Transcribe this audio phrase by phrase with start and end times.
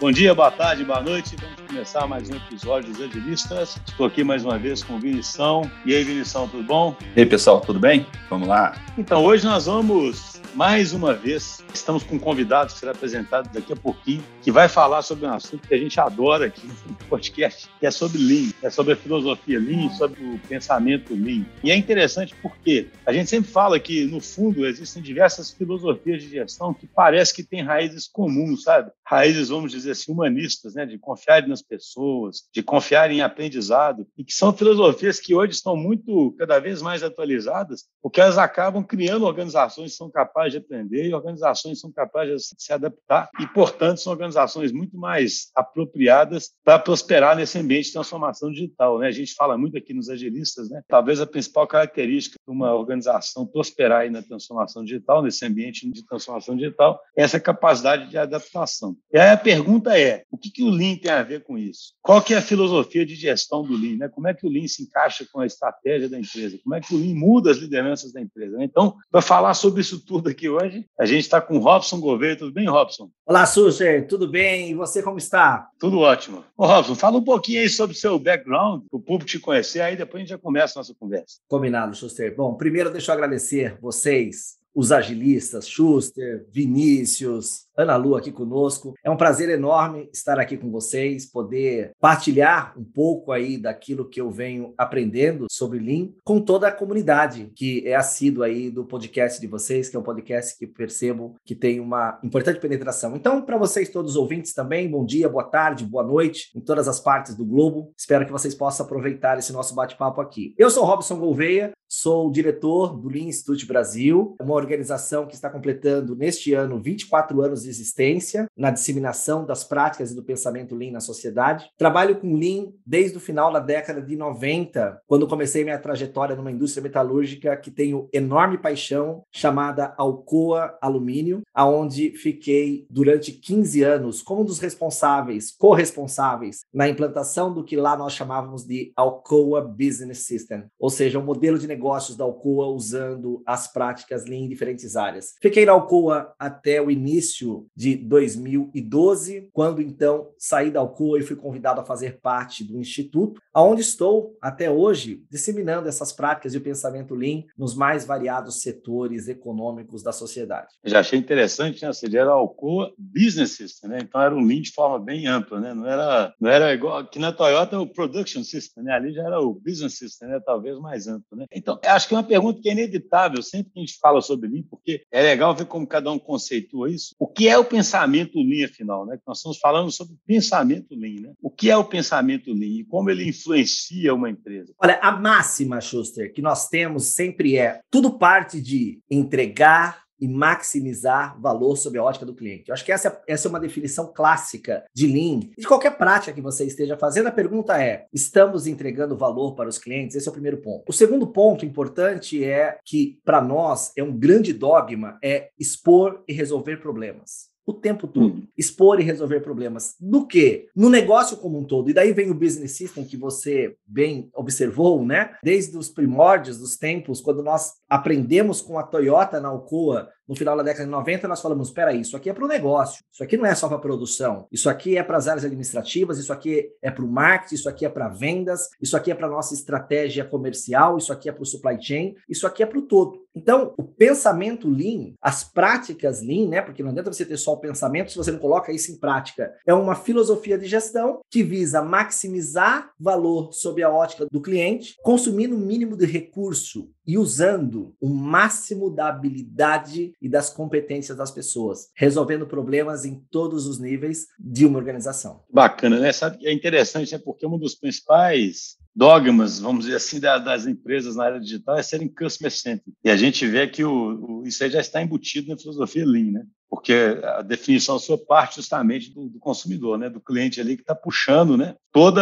[0.00, 1.34] Bom dia, boa tarde, boa noite.
[1.34, 3.80] Vamos começar mais um episódio dos Agilistas.
[3.84, 5.68] Estou aqui mais uma vez com o Vinição.
[5.84, 6.96] E aí, Vinição, tudo bom?
[7.16, 8.06] E aí, pessoal, tudo bem?
[8.30, 8.76] Vamos lá.
[8.96, 13.72] Então, hoje nós vamos mais uma vez, estamos com um convidado que será apresentado daqui
[13.72, 17.68] a pouquinho, que vai falar sobre um assunto que a gente adora aqui no podcast,
[17.78, 21.44] que é sobre Lean, é sobre a filosofia Lean, sobre o pensamento Lean.
[21.62, 26.30] E é interessante porque a gente sempre fala que, no fundo, existem diversas filosofias de
[26.30, 28.90] gestão que parece que têm raízes comuns, sabe?
[29.04, 30.86] Raízes, vamos dizer assim, humanistas, né?
[30.86, 35.76] De confiar nas pessoas, de confiar em aprendizado, e que são filosofias que hoje estão
[35.76, 40.58] muito, cada vez mais atualizadas, porque elas acabam criando organizações que são capazes capazes de
[40.58, 46.50] aprender e organizações são capazes de se adaptar e, portanto, são organizações muito mais apropriadas
[46.64, 48.98] para prosperar nesse ambiente de transformação digital.
[48.98, 49.08] Né?
[49.08, 50.82] A gente fala muito aqui nos agilistas, né?
[50.88, 56.06] talvez a principal característica de uma organização prosperar aí na transformação digital, nesse ambiente de
[56.06, 58.96] transformação digital, é essa capacidade de adaptação.
[59.12, 61.94] E aí a pergunta é, o que, que o Lean tem a ver com isso?
[62.00, 63.96] Qual que é a filosofia de gestão do Lean?
[63.96, 64.08] Né?
[64.08, 66.58] Como é que o Lean se encaixa com a estratégia da empresa?
[66.62, 68.56] Como é que o Lean muda as lideranças da empresa?
[68.62, 70.84] Então, para falar sobre isso tudo aqui hoje.
[70.98, 72.36] A gente está com o Robson Gouveia.
[72.36, 73.10] Tudo bem, Robson?
[73.26, 74.06] Olá, Sucher.
[74.06, 74.70] Tudo bem?
[74.70, 75.68] E você como está?
[75.78, 76.44] Tudo ótimo.
[76.56, 79.80] Ô, Robson, fala um pouquinho aí sobre o seu background, para o público te conhecer,
[79.80, 81.38] aí depois a gente já começa a nossa conversa.
[81.48, 82.34] Combinado, Schuster.
[82.34, 88.94] Bom, primeiro deixa eu agradecer vocês os agilistas, Schuster, Vinícius, Ana Lu aqui conosco.
[89.04, 94.20] É um prazer enorme estar aqui com vocês, poder partilhar um pouco aí daquilo que
[94.20, 99.40] eu venho aprendendo sobre Lean com toda a comunidade que é assídua aí do podcast
[99.40, 103.14] de vocês, que é um podcast que percebo que tem uma importante penetração.
[103.14, 106.88] Então, para vocês todos os ouvintes também, bom dia, boa tarde, boa noite em todas
[106.88, 107.92] as partes do globo.
[107.96, 110.52] Espero que vocês possam aproveitar esse nosso bate-papo aqui.
[110.58, 116.16] Eu sou Robson Gouveia, sou diretor do Lean Institute Brasil, uma organização que está completando
[116.16, 121.00] neste ano 24 anos de existência na disseminação das práticas e do pensamento Lean na
[121.00, 121.70] sociedade.
[121.76, 126.50] Trabalho com Lean desde o final da década de 90, quando comecei minha trajetória numa
[126.50, 134.42] indústria metalúrgica que tenho enorme paixão, chamada Alcoa Alumínio, aonde fiquei durante 15 anos como
[134.42, 140.64] um dos responsáveis, corresponsáveis na implantação do que lá nós chamávamos de Alcoa Business System,
[140.78, 145.34] ou seja, um modelo de negócios da Alcoa usando as práticas Lean em diferentes áreas.
[145.40, 151.36] Fiquei na Alcoa até o início de 2012, quando então saí da Alcoa e fui
[151.36, 156.60] convidado a fazer parte do Instituto, aonde estou até hoje disseminando essas práticas e o
[156.60, 160.68] pensamento Lean nos mais variados setores econômicos da sociedade.
[160.84, 161.92] Já achei interessante, né?
[161.92, 163.98] Você era Alcoa Business System, né?
[164.02, 165.74] Então era um Lean de forma bem ampla, né?
[165.74, 168.92] Não era, não era igual aqui na Toyota o Production System, né?
[168.92, 170.40] Ali já era o Business System, né?
[170.44, 171.46] Talvez mais amplo, né?
[171.52, 174.48] Então, acho que é uma pergunta que é inevitável sempre que a gente fala sobre
[174.48, 177.14] Lean, porque é legal ver como cada um conceitua isso.
[177.18, 179.06] O que é o pensamento Lean, afinal?
[179.06, 179.18] Né?
[179.26, 181.20] Nós estamos falando sobre pensamento Lean.
[181.20, 181.32] Né?
[181.42, 184.72] O que é o pensamento Lean e como ele influencia uma empresa?
[184.78, 191.40] Olha, a máxima, Schuster, que nós temos sempre é tudo parte de entregar e maximizar
[191.40, 192.68] valor sob a ótica do cliente.
[192.68, 195.40] Eu acho que essa, essa é uma definição clássica de Lean.
[195.56, 199.78] De qualquer prática que você esteja fazendo, a pergunta é: estamos entregando valor para os
[199.78, 200.16] clientes?
[200.16, 200.84] Esse é o primeiro ponto.
[200.88, 206.32] O segundo ponto importante é que, para nós, é um grande dogma, é expor e
[206.32, 208.34] resolver problemas o tempo todo.
[208.34, 208.46] Hum.
[208.56, 209.94] Expor e resolver problemas.
[210.00, 210.68] Do que?
[210.74, 211.90] No negócio como um todo.
[211.90, 215.36] E daí vem o business system que você bem observou, né?
[215.42, 220.56] Desde os primórdios dos tempos, quando nós aprendemos com a Toyota na Alcoa no final
[220.56, 223.36] da década de 90, nós falamos: espera isso aqui é para o negócio, isso aqui
[223.36, 226.90] não é só para produção, isso aqui é para as áreas administrativas, isso aqui é
[226.90, 230.98] para o marketing, isso aqui é para vendas, isso aqui é para nossa estratégia comercial,
[230.98, 233.26] isso aqui é para o supply chain, isso aqui é para o todo.
[233.34, 236.60] Então, o pensamento Lean, as práticas Lean, né?
[236.60, 239.54] Porque não adianta você ter só o pensamento se você não coloca isso em prática.
[239.64, 245.54] É uma filosofia de gestão que visa maximizar valor sob a ótica do cliente, consumindo
[245.54, 251.88] o mínimo de recurso e usando o máximo da habilidade e das competências das pessoas,
[251.96, 255.42] resolvendo problemas em todos os níveis de uma organização.
[255.50, 256.12] Bacana, né?
[256.12, 257.18] Sabe é interessante, né?
[257.24, 262.08] Porque um dos principais dogmas, vamos dizer assim, das empresas na área digital é serem
[262.08, 262.92] customer centric.
[263.04, 266.32] E a gente vê que o, o, isso aí já está embutido na filosofia Lean,
[266.32, 266.44] né?
[266.68, 270.10] Porque a definição sua parte justamente do, do consumidor, né?
[270.10, 271.76] Do cliente ali que está puxando, né?
[271.92, 272.20] Todo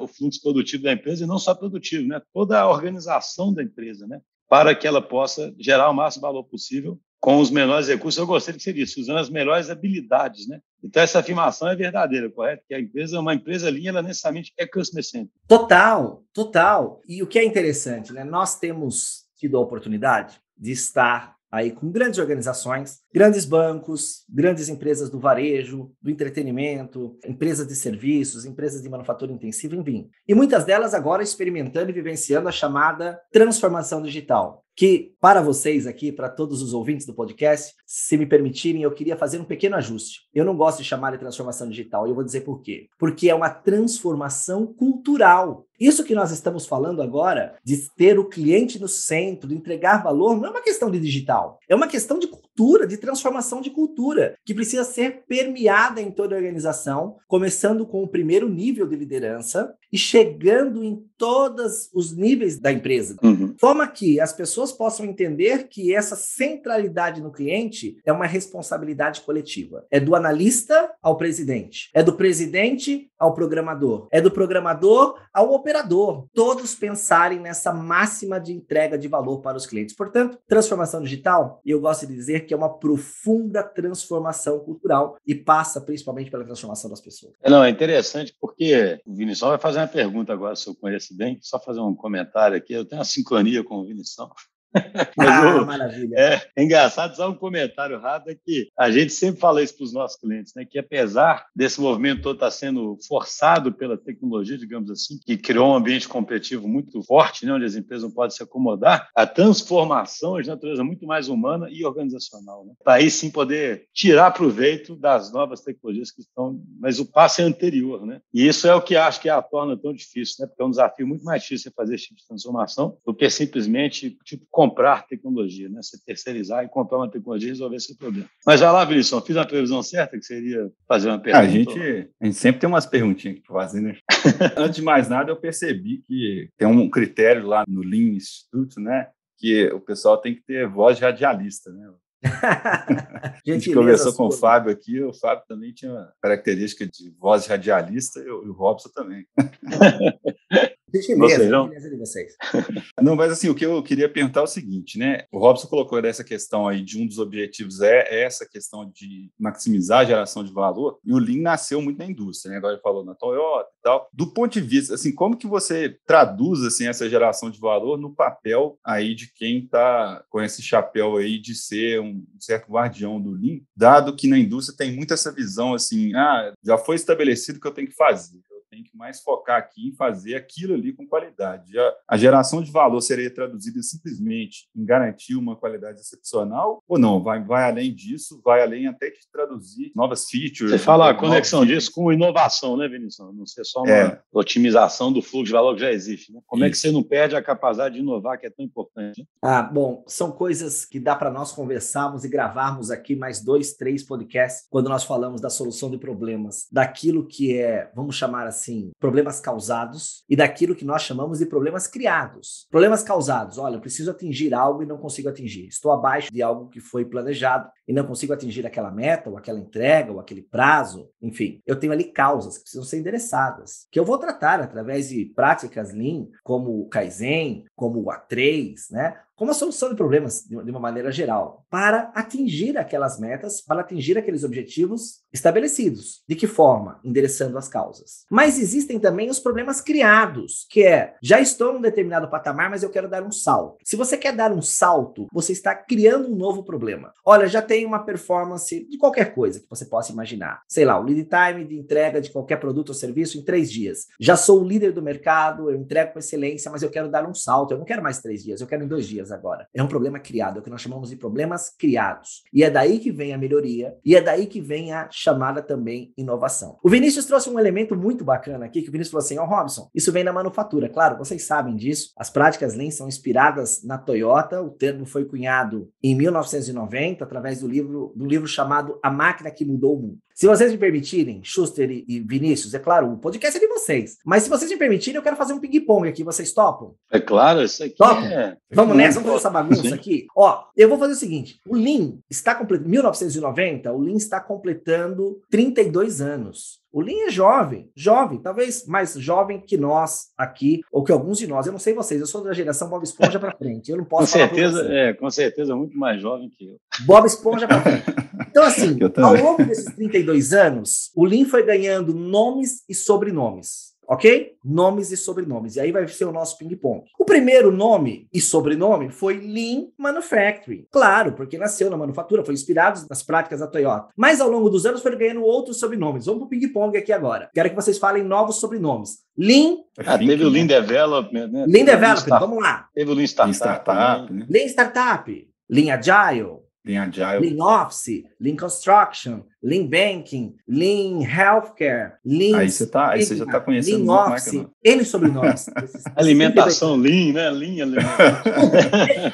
[0.00, 2.22] o fluxo produtivo da empresa e não só produtivo, né?
[2.32, 4.22] Toda a organização da empresa, né?
[4.48, 8.56] Para que ela possa gerar o máximo valor possível com os menores recursos, eu gostaria
[8.56, 10.60] que seria isso, usando as melhores habilidades, né?
[10.82, 12.64] Então, essa afirmação é verdadeira, correto?
[12.66, 15.30] Que a empresa, uma empresa linha, ela necessariamente é customer centric.
[15.46, 17.02] Total, total.
[17.06, 18.24] E o que é interessante, né?
[18.24, 25.10] Nós temos tido a oportunidade de estar aí com grandes organizações, grandes bancos, grandes empresas
[25.10, 30.08] do varejo, do entretenimento, empresas de serviços, empresas de manufatura intensiva, enfim.
[30.28, 36.10] E muitas delas agora experimentando e vivenciando a chamada transformação digital que para vocês aqui,
[36.10, 40.20] para todos os ouvintes do podcast, se me permitirem, eu queria fazer um pequeno ajuste.
[40.32, 42.86] Eu não gosto de chamar de transformação digital, e eu vou dizer por quê.
[42.98, 45.66] Porque é uma transformação cultural.
[45.78, 50.38] Isso que nós estamos falando agora, de ter o cliente no centro, de entregar valor,
[50.38, 54.34] não é uma questão de digital, é uma questão de cultura, de transformação de cultura,
[54.46, 59.74] que precisa ser permeada em toda a organização, começando com o primeiro nível de liderança
[59.92, 63.16] e chegando em todos os níveis da empresa.
[63.22, 63.54] Uhum.
[63.58, 69.84] Forma que as pessoas possam entender que essa centralidade no cliente é uma responsabilidade coletiva.
[69.90, 76.26] É do analista ao presidente, é do presidente ao programador, é do programador ao operador.
[76.32, 79.94] Todos pensarem nessa máxima de entrega de valor para os clientes.
[79.94, 85.80] Portanto, transformação digital, eu gosto de dizer que é uma profunda transformação cultural e passa
[85.80, 87.34] principalmente pela transformação das pessoas.
[87.42, 91.16] É, não, é interessante porque o Vinição vai fazer uma pergunta agora, se eu conheço
[91.16, 92.72] bem, só fazer um comentário aqui.
[92.72, 94.30] Eu tenho uma sincronia com o Vinição.
[95.18, 96.14] ah, maravilha.
[96.16, 99.84] É, é, engraçado, só um comentário rápido é que a gente sempre fala isso para
[99.84, 100.64] os nossos clientes, né?
[100.64, 105.72] Que apesar desse movimento todo estar tá sendo forçado pela tecnologia, digamos assim, que criou
[105.72, 107.52] um ambiente competitivo muito forte, né?
[107.52, 111.68] onde as empresas não podem se acomodar, a transformação é de natureza muito mais humana
[111.70, 112.64] e organizacional.
[112.64, 112.74] Né?
[112.82, 117.44] Para aí sim poder tirar proveito das novas tecnologias que estão, mas o passo é
[117.44, 118.20] anterior, né?
[118.32, 120.46] E isso é o que acho que a torna tão difícil, né?
[120.46, 124.16] Porque é um desafio muito mais difícil fazer esse tipo de transformação do que simplesmente
[124.24, 125.80] tipo comprar tecnologia, né?
[125.80, 128.28] Você terceirizar e comprar uma tecnologia e resolver esse problema.
[128.44, 131.46] Mas vai lá, Vinícius, fiz a previsão certa que seria fazer uma pergunta?
[131.46, 133.96] A gente, a gente sempre tem umas perguntinhas para fazer, né?
[134.58, 139.08] Antes de mais nada, eu percebi que tem um critério lá no Lean Institute, né?
[139.38, 141.90] Que o pessoal tem que ter voz de radialista, né?
[142.22, 148.20] a gente conversou com o Fábio aqui, o Fábio também tinha característica de voz radialista
[148.20, 149.26] e o Robson também.
[150.92, 151.68] Gentileza, não?
[151.68, 152.36] de vocês.
[153.00, 155.24] Não, mas assim, o que eu queria perguntar é o seguinte, né?
[155.32, 160.00] O Robson colocou essa questão aí de um dos objetivos é essa questão de maximizar
[160.00, 162.58] a geração de valor, e o Lean nasceu muito na indústria, né?
[162.58, 164.08] Agora ele falou na Toyota e tal.
[164.12, 168.14] Do ponto de vista, assim, como que você traduz, assim, essa geração de valor no
[168.14, 173.32] papel aí de quem está com esse chapéu aí de ser um certo guardião do
[173.32, 177.60] Lean, dado que na indústria tem muito essa visão, assim, ah, já foi estabelecido o
[177.60, 178.40] que eu tenho que fazer
[178.70, 181.78] tem que mais focar aqui em fazer aquilo ali com qualidade.
[181.78, 187.22] A, a geração de valor seria traduzida simplesmente em garantir uma qualidade excepcional ou não?
[187.22, 190.70] Vai, vai além disso, vai além até de traduzir novas features.
[190.70, 193.34] Você fala a conexão disso com inovação, né, Vinícius?
[193.34, 194.20] Não ser só uma é.
[194.32, 196.32] otimização do fluxo de valor que já existe.
[196.32, 196.40] Né?
[196.46, 196.68] Como Isso.
[196.68, 199.26] é que você não perde a capacidade de inovar, que é tão importante?
[199.42, 204.02] Ah, bom, são coisas que dá para nós conversarmos e gravarmos aqui mais dois, três
[204.02, 208.90] podcasts quando nós falamos da solução de problemas, daquilo que é, vamos chamar assim, assim,
[208.98, 212.66] problemas causados e daquilo que nós chamamos de problemas criados.
[212.70, 215.66] Problemas causados, olha, eu preciso atingir algo e não consigo atingir.
[215.66, 219.58] Estou abaixo de algo que foi planejado e não consigo atingir aquela meta, ou aquela
[219.58, 221.10] entrega, ou aquele prazo.
[221.20, 225.24] Enfim, eu tenho ali causas que precisam ser endereçadas, que eu vou tratar através de
[225.24, 229.16] práticas Lean, como o Kaizen, como o A3, né?
[229.40, 234.18] Como a solução de problemas de uma maneira geral, para atingir aquelas metas, para atingir
[234.18, 236.22] aqueles objetivos estabelecidos.
[236.28, 237.00] De que forma?
[237.02, 238.26] Endereçando as causas.
[238.30, 242.90] Mas existem também os problemas criados, que é, já estou num determinado patamar, mas eu
[242.90, 243.78] quero dar um salto.
[243.82, 247.10] Se você quer dar um salto, você está criando um novo problema.
[247.24, 250.60] Olha, já tem uma performance de qualquer coisa que você possa imaginar.
[250.68, 254.06] Sei lá, o lead time de entrega de qualquer produto ou serviço em três dias.
[254.20, 257.32] Já sou o líder do mercado, eu entrego com excelência, mas eu quero dar um
[257.32, 257.72] salto.
[257.72, 259.66] Eu não quero mais três dias, eu quero em dois dias agora.
[259.74, 262.42] É um problema criado, é o que nós chamamos de problemas criados.
[262.52, 266.12] E é daí que vem a melhoria, e é daí que vem a chamada também
[266.16, 266.78] inovação.
[266.82, 269.46] O Vinícius trouxe um elemento muito bacana aqui, que o Vinícius falou assim, ó oh,
[269.46, 270.88] Robson, isso vem da manufatura.
[270.88, 275.90] Claro, vocês sabem disso, as práticas Lean são inspiradas na Toyota, o termo foi cunhado
[276.02, 280.18] em 1990, através do livro, do livro chamado A Máquina que Mudou o Mundo.
[280.40, 284.16] Se vocês me permitirem, Schuster e Vinícius, é claro, o podcast é de vocês.
[284.24, 286.24] Mas se vocês me permitirem, eu quero fazer um ping-pong aqui.
[286.24, 286.94] Vocês topam?
[287.10, 288.24] É claro, isso aqui Topam?
[288.24, 288.56] É...
[288.70, 289.92] Vamos nessa, vamos fazer essa bagunça Sim.
[289.92, 290.26] aqui.
[290.34, 292.88] Ó, eu vou fazer o seguinte: o Lean está completando.
[292.88, 296.79] 1990, o Lean está completando 32 anos.
[296.92, 301.46] O Lean é jovem, jovem, talvez mais jovem que nós aqui, ou que alguns de
[301.46, 301.66] nós.
[301.66, 303.90] Eu não sei vocês, eu sou da geração Bob Esponja para frente.
[303.90, 306.76] Eu não posso com certeza, é, com certeza muito mais jovem que eu.
[307.06, 308.04] Bob Esponja para frente.
[308.48, 313.90] Então, assim, ao longo desses 32 anos, o Lean foi ganhando nomes e sobrenomes.
[314.10, 314.54] Ok?
[314.64, 315.76] Nomes e sobrenomes.
[315.76, 317.04] E aí vai ser o nosso ping-pong.
[317.16, 320.84] O primeiro nome e sobrenome foi Lean Manufacturing.
[320.90, 324.08] Claro, porque nasceu na manufatura, foi inspirado nas práticas da Toyota.
[324.16, 326.26] Mas ao longo dos anos foi ganhando outros sobrenomes.
[326.26, 327.48] Vamos para o ping-pong aqui agora.
[327.54, 329.20] Quero que vocês falem novos sobrenomes.
[329.38, 329.76] Lean.
[330.04, 331.64] Ah, teve o Lean Development, né?
[331.68, 332.88] Lean Development, vamos lá.
[332.92, 333.46] Teve o Lean Startup.
[333.46, 334.46] Lean Startup, né?
[334.50, 335.50] Lean Startup.
[335.70, 336.58] Lean Agile.
[336.84, 337.40] Lean Agile.
[337.40, 342.58] Lean Office, Lean Construction, Lean Banking, Lean Healthcare, Lean...
[342.58, 345.66] Aí você, tá, aí você já está conhecendo Lean Office, N sobrenomes.
[346.16, 347.50] alimentação Lean, né?
[347.50, 348.42] Lean alimentação.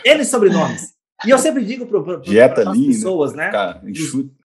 [0.05, 0.97] N sobrenomes.
[1.25, 2.87] E eu sempre digo para as né?
[2.87, 3.51] pessoas, né?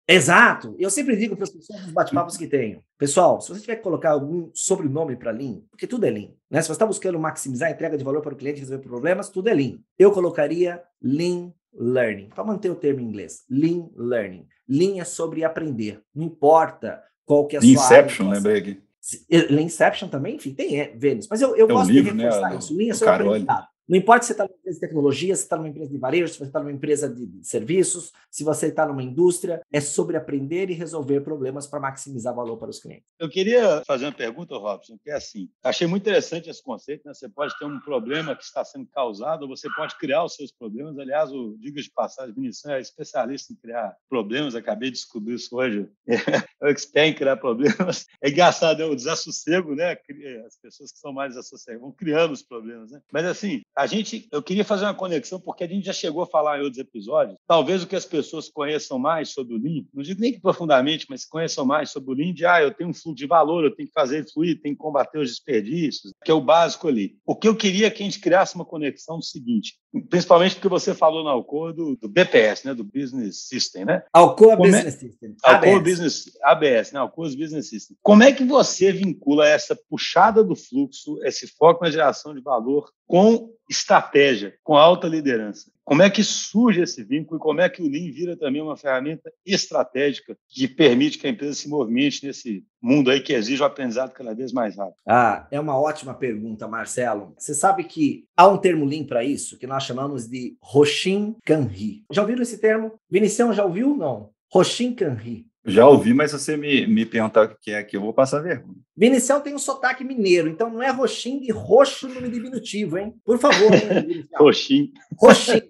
[0.07, 0.75] Exato.
[0.79, 2.83] Eu sempre digo para as pessoas nos bate-papos que tenho.
[2.97, 6.61] Pessoal, se você tiver que colocar algum sobrenome para Lean, porque tudo é Lean, né?
[6.61, 9.29] Se você está buscando maximizar a entrega de valor para o cliente e resolver problemas,
[9.29, 9.77] tudo é Lean.
[9.97, 13.43] Eu colocaria Lean Learning, para manter o termo em inglês.
[13.49, 14.45] Lean Learning.
[14.67, 16.01] Lean é sobre aprender.
[16.13, 18.39] Não importa qual que é a sua Inception, área.
[18.39, 21.27] Inception, né, Inception também, enfim, tem é, Vênus.
[21.29, 22.75] Mas eu, eu é gosto livro, de né, reforçar né, isso.
[22.75, 23.67] Lean é sobre aprendizado.
[23.89, 26.27] Não importa se você está numa empresa de tecnologia, se está numa empresa de varejo,
[26.31, 30.69] se você está numa empresa de serviços, se você está numa indústria, é sobre aprender
[30.69, 33.07] e resolver problemas para maximizar valor para os clientes.
[33.17, 37.01] Eu queria fazer uma pergunta, Robson, que é assim: achei muito interessante esse conceito.
[37.03, 37.15] Né?
[37.15, 40.99] Você pode ter um problema que está sendo causado, você pode criar os seus problemas.
[40.99, 44.53] Aliás, o Diga de Passagem, Vinição é especialista em criar problemas.
[44.53, 45.89] Acabei de descobrir isso hoje.
[46.61, 48.05] É o expert em criar problemas.
[48.21, 49.97] É engraçado, é o desassossego, né?
[50.45, 53.01] As pessoas que são mais desassossegadas vão criando os problemas, né?
[53.13, 56.27] Mas assim, a gente, eu queria fazer uma conexão, porque a gente já chegou a
[56.27, 57.37] falar em outros episódios.
[57.47, 61.05] Talvez o que as pessoas conheçam mais sobre o Lean, não digo nem que profundamente,
[61.09, 63.73] mas conheçam mais sobre o Lean, de ah, eu tenho um fluxo de valor, eu
[63.73, 67.15] tenho que fazer fluir, tenho que combater os desperdícios, que é o básico ali.
[67.25, 69.75] O que eu queria é que a gente criasse uma conexão do seguinte,
[70.09, 74.03] principalmente porque você falou na Alcoa do, do, BPS, né, do Business System, né?
[74.11, 74.99] Alcoa Como Business é...
[74.99, 75.35] System.
[75.41, 75.83] Alcoa ABS.
[75.83, 76.99] Business, ABS, né?
[76.99, 77.95] Alcoa Business System.
[78.01, 82.91] Como é que você vincula essa puxada do fluxo, esse foco na geração de valor
[83.07, 85.71] com estratégia, com alta liderança.
[85.89, 88.77] Como é que surge esse vínculo e como é que o Lean vira também uma
[88.77, 93.65] ferramenta estratégica que permite que a empresa se movimente nesse mundo aí que exige o
[93.65, 94.97] aprendizado cada vez mais rápido?
[95.07, 97.33] Ah, é uma ótima pergunta, Marcelo.
[97.37, 102.03] Você sabe que há um termo Lean para isso, que nós chamamos de Roshin Kanri.
[102.11, 102.93] Já ouviram esse termo?
[103.09, 103.97] Vinicião, já ouviu?
[103.97, 104.29] Não.
[104.53, 105.48] Roshin Kanri.
[105.69, 108.41] Já ouvi, mas se você me, me perguntar o que é aqui, eu vou passar
[108.41, 108.75] vergonha.
[108.95, 113.13] Vinicião tem um sotaque mineiro, então não é roxinho de roxo no diminutivo, hein?
[113.23, 113.69] Por favor,
[114.35, 114.91] Roxinho.
[115.17, 115.61] Roxinho.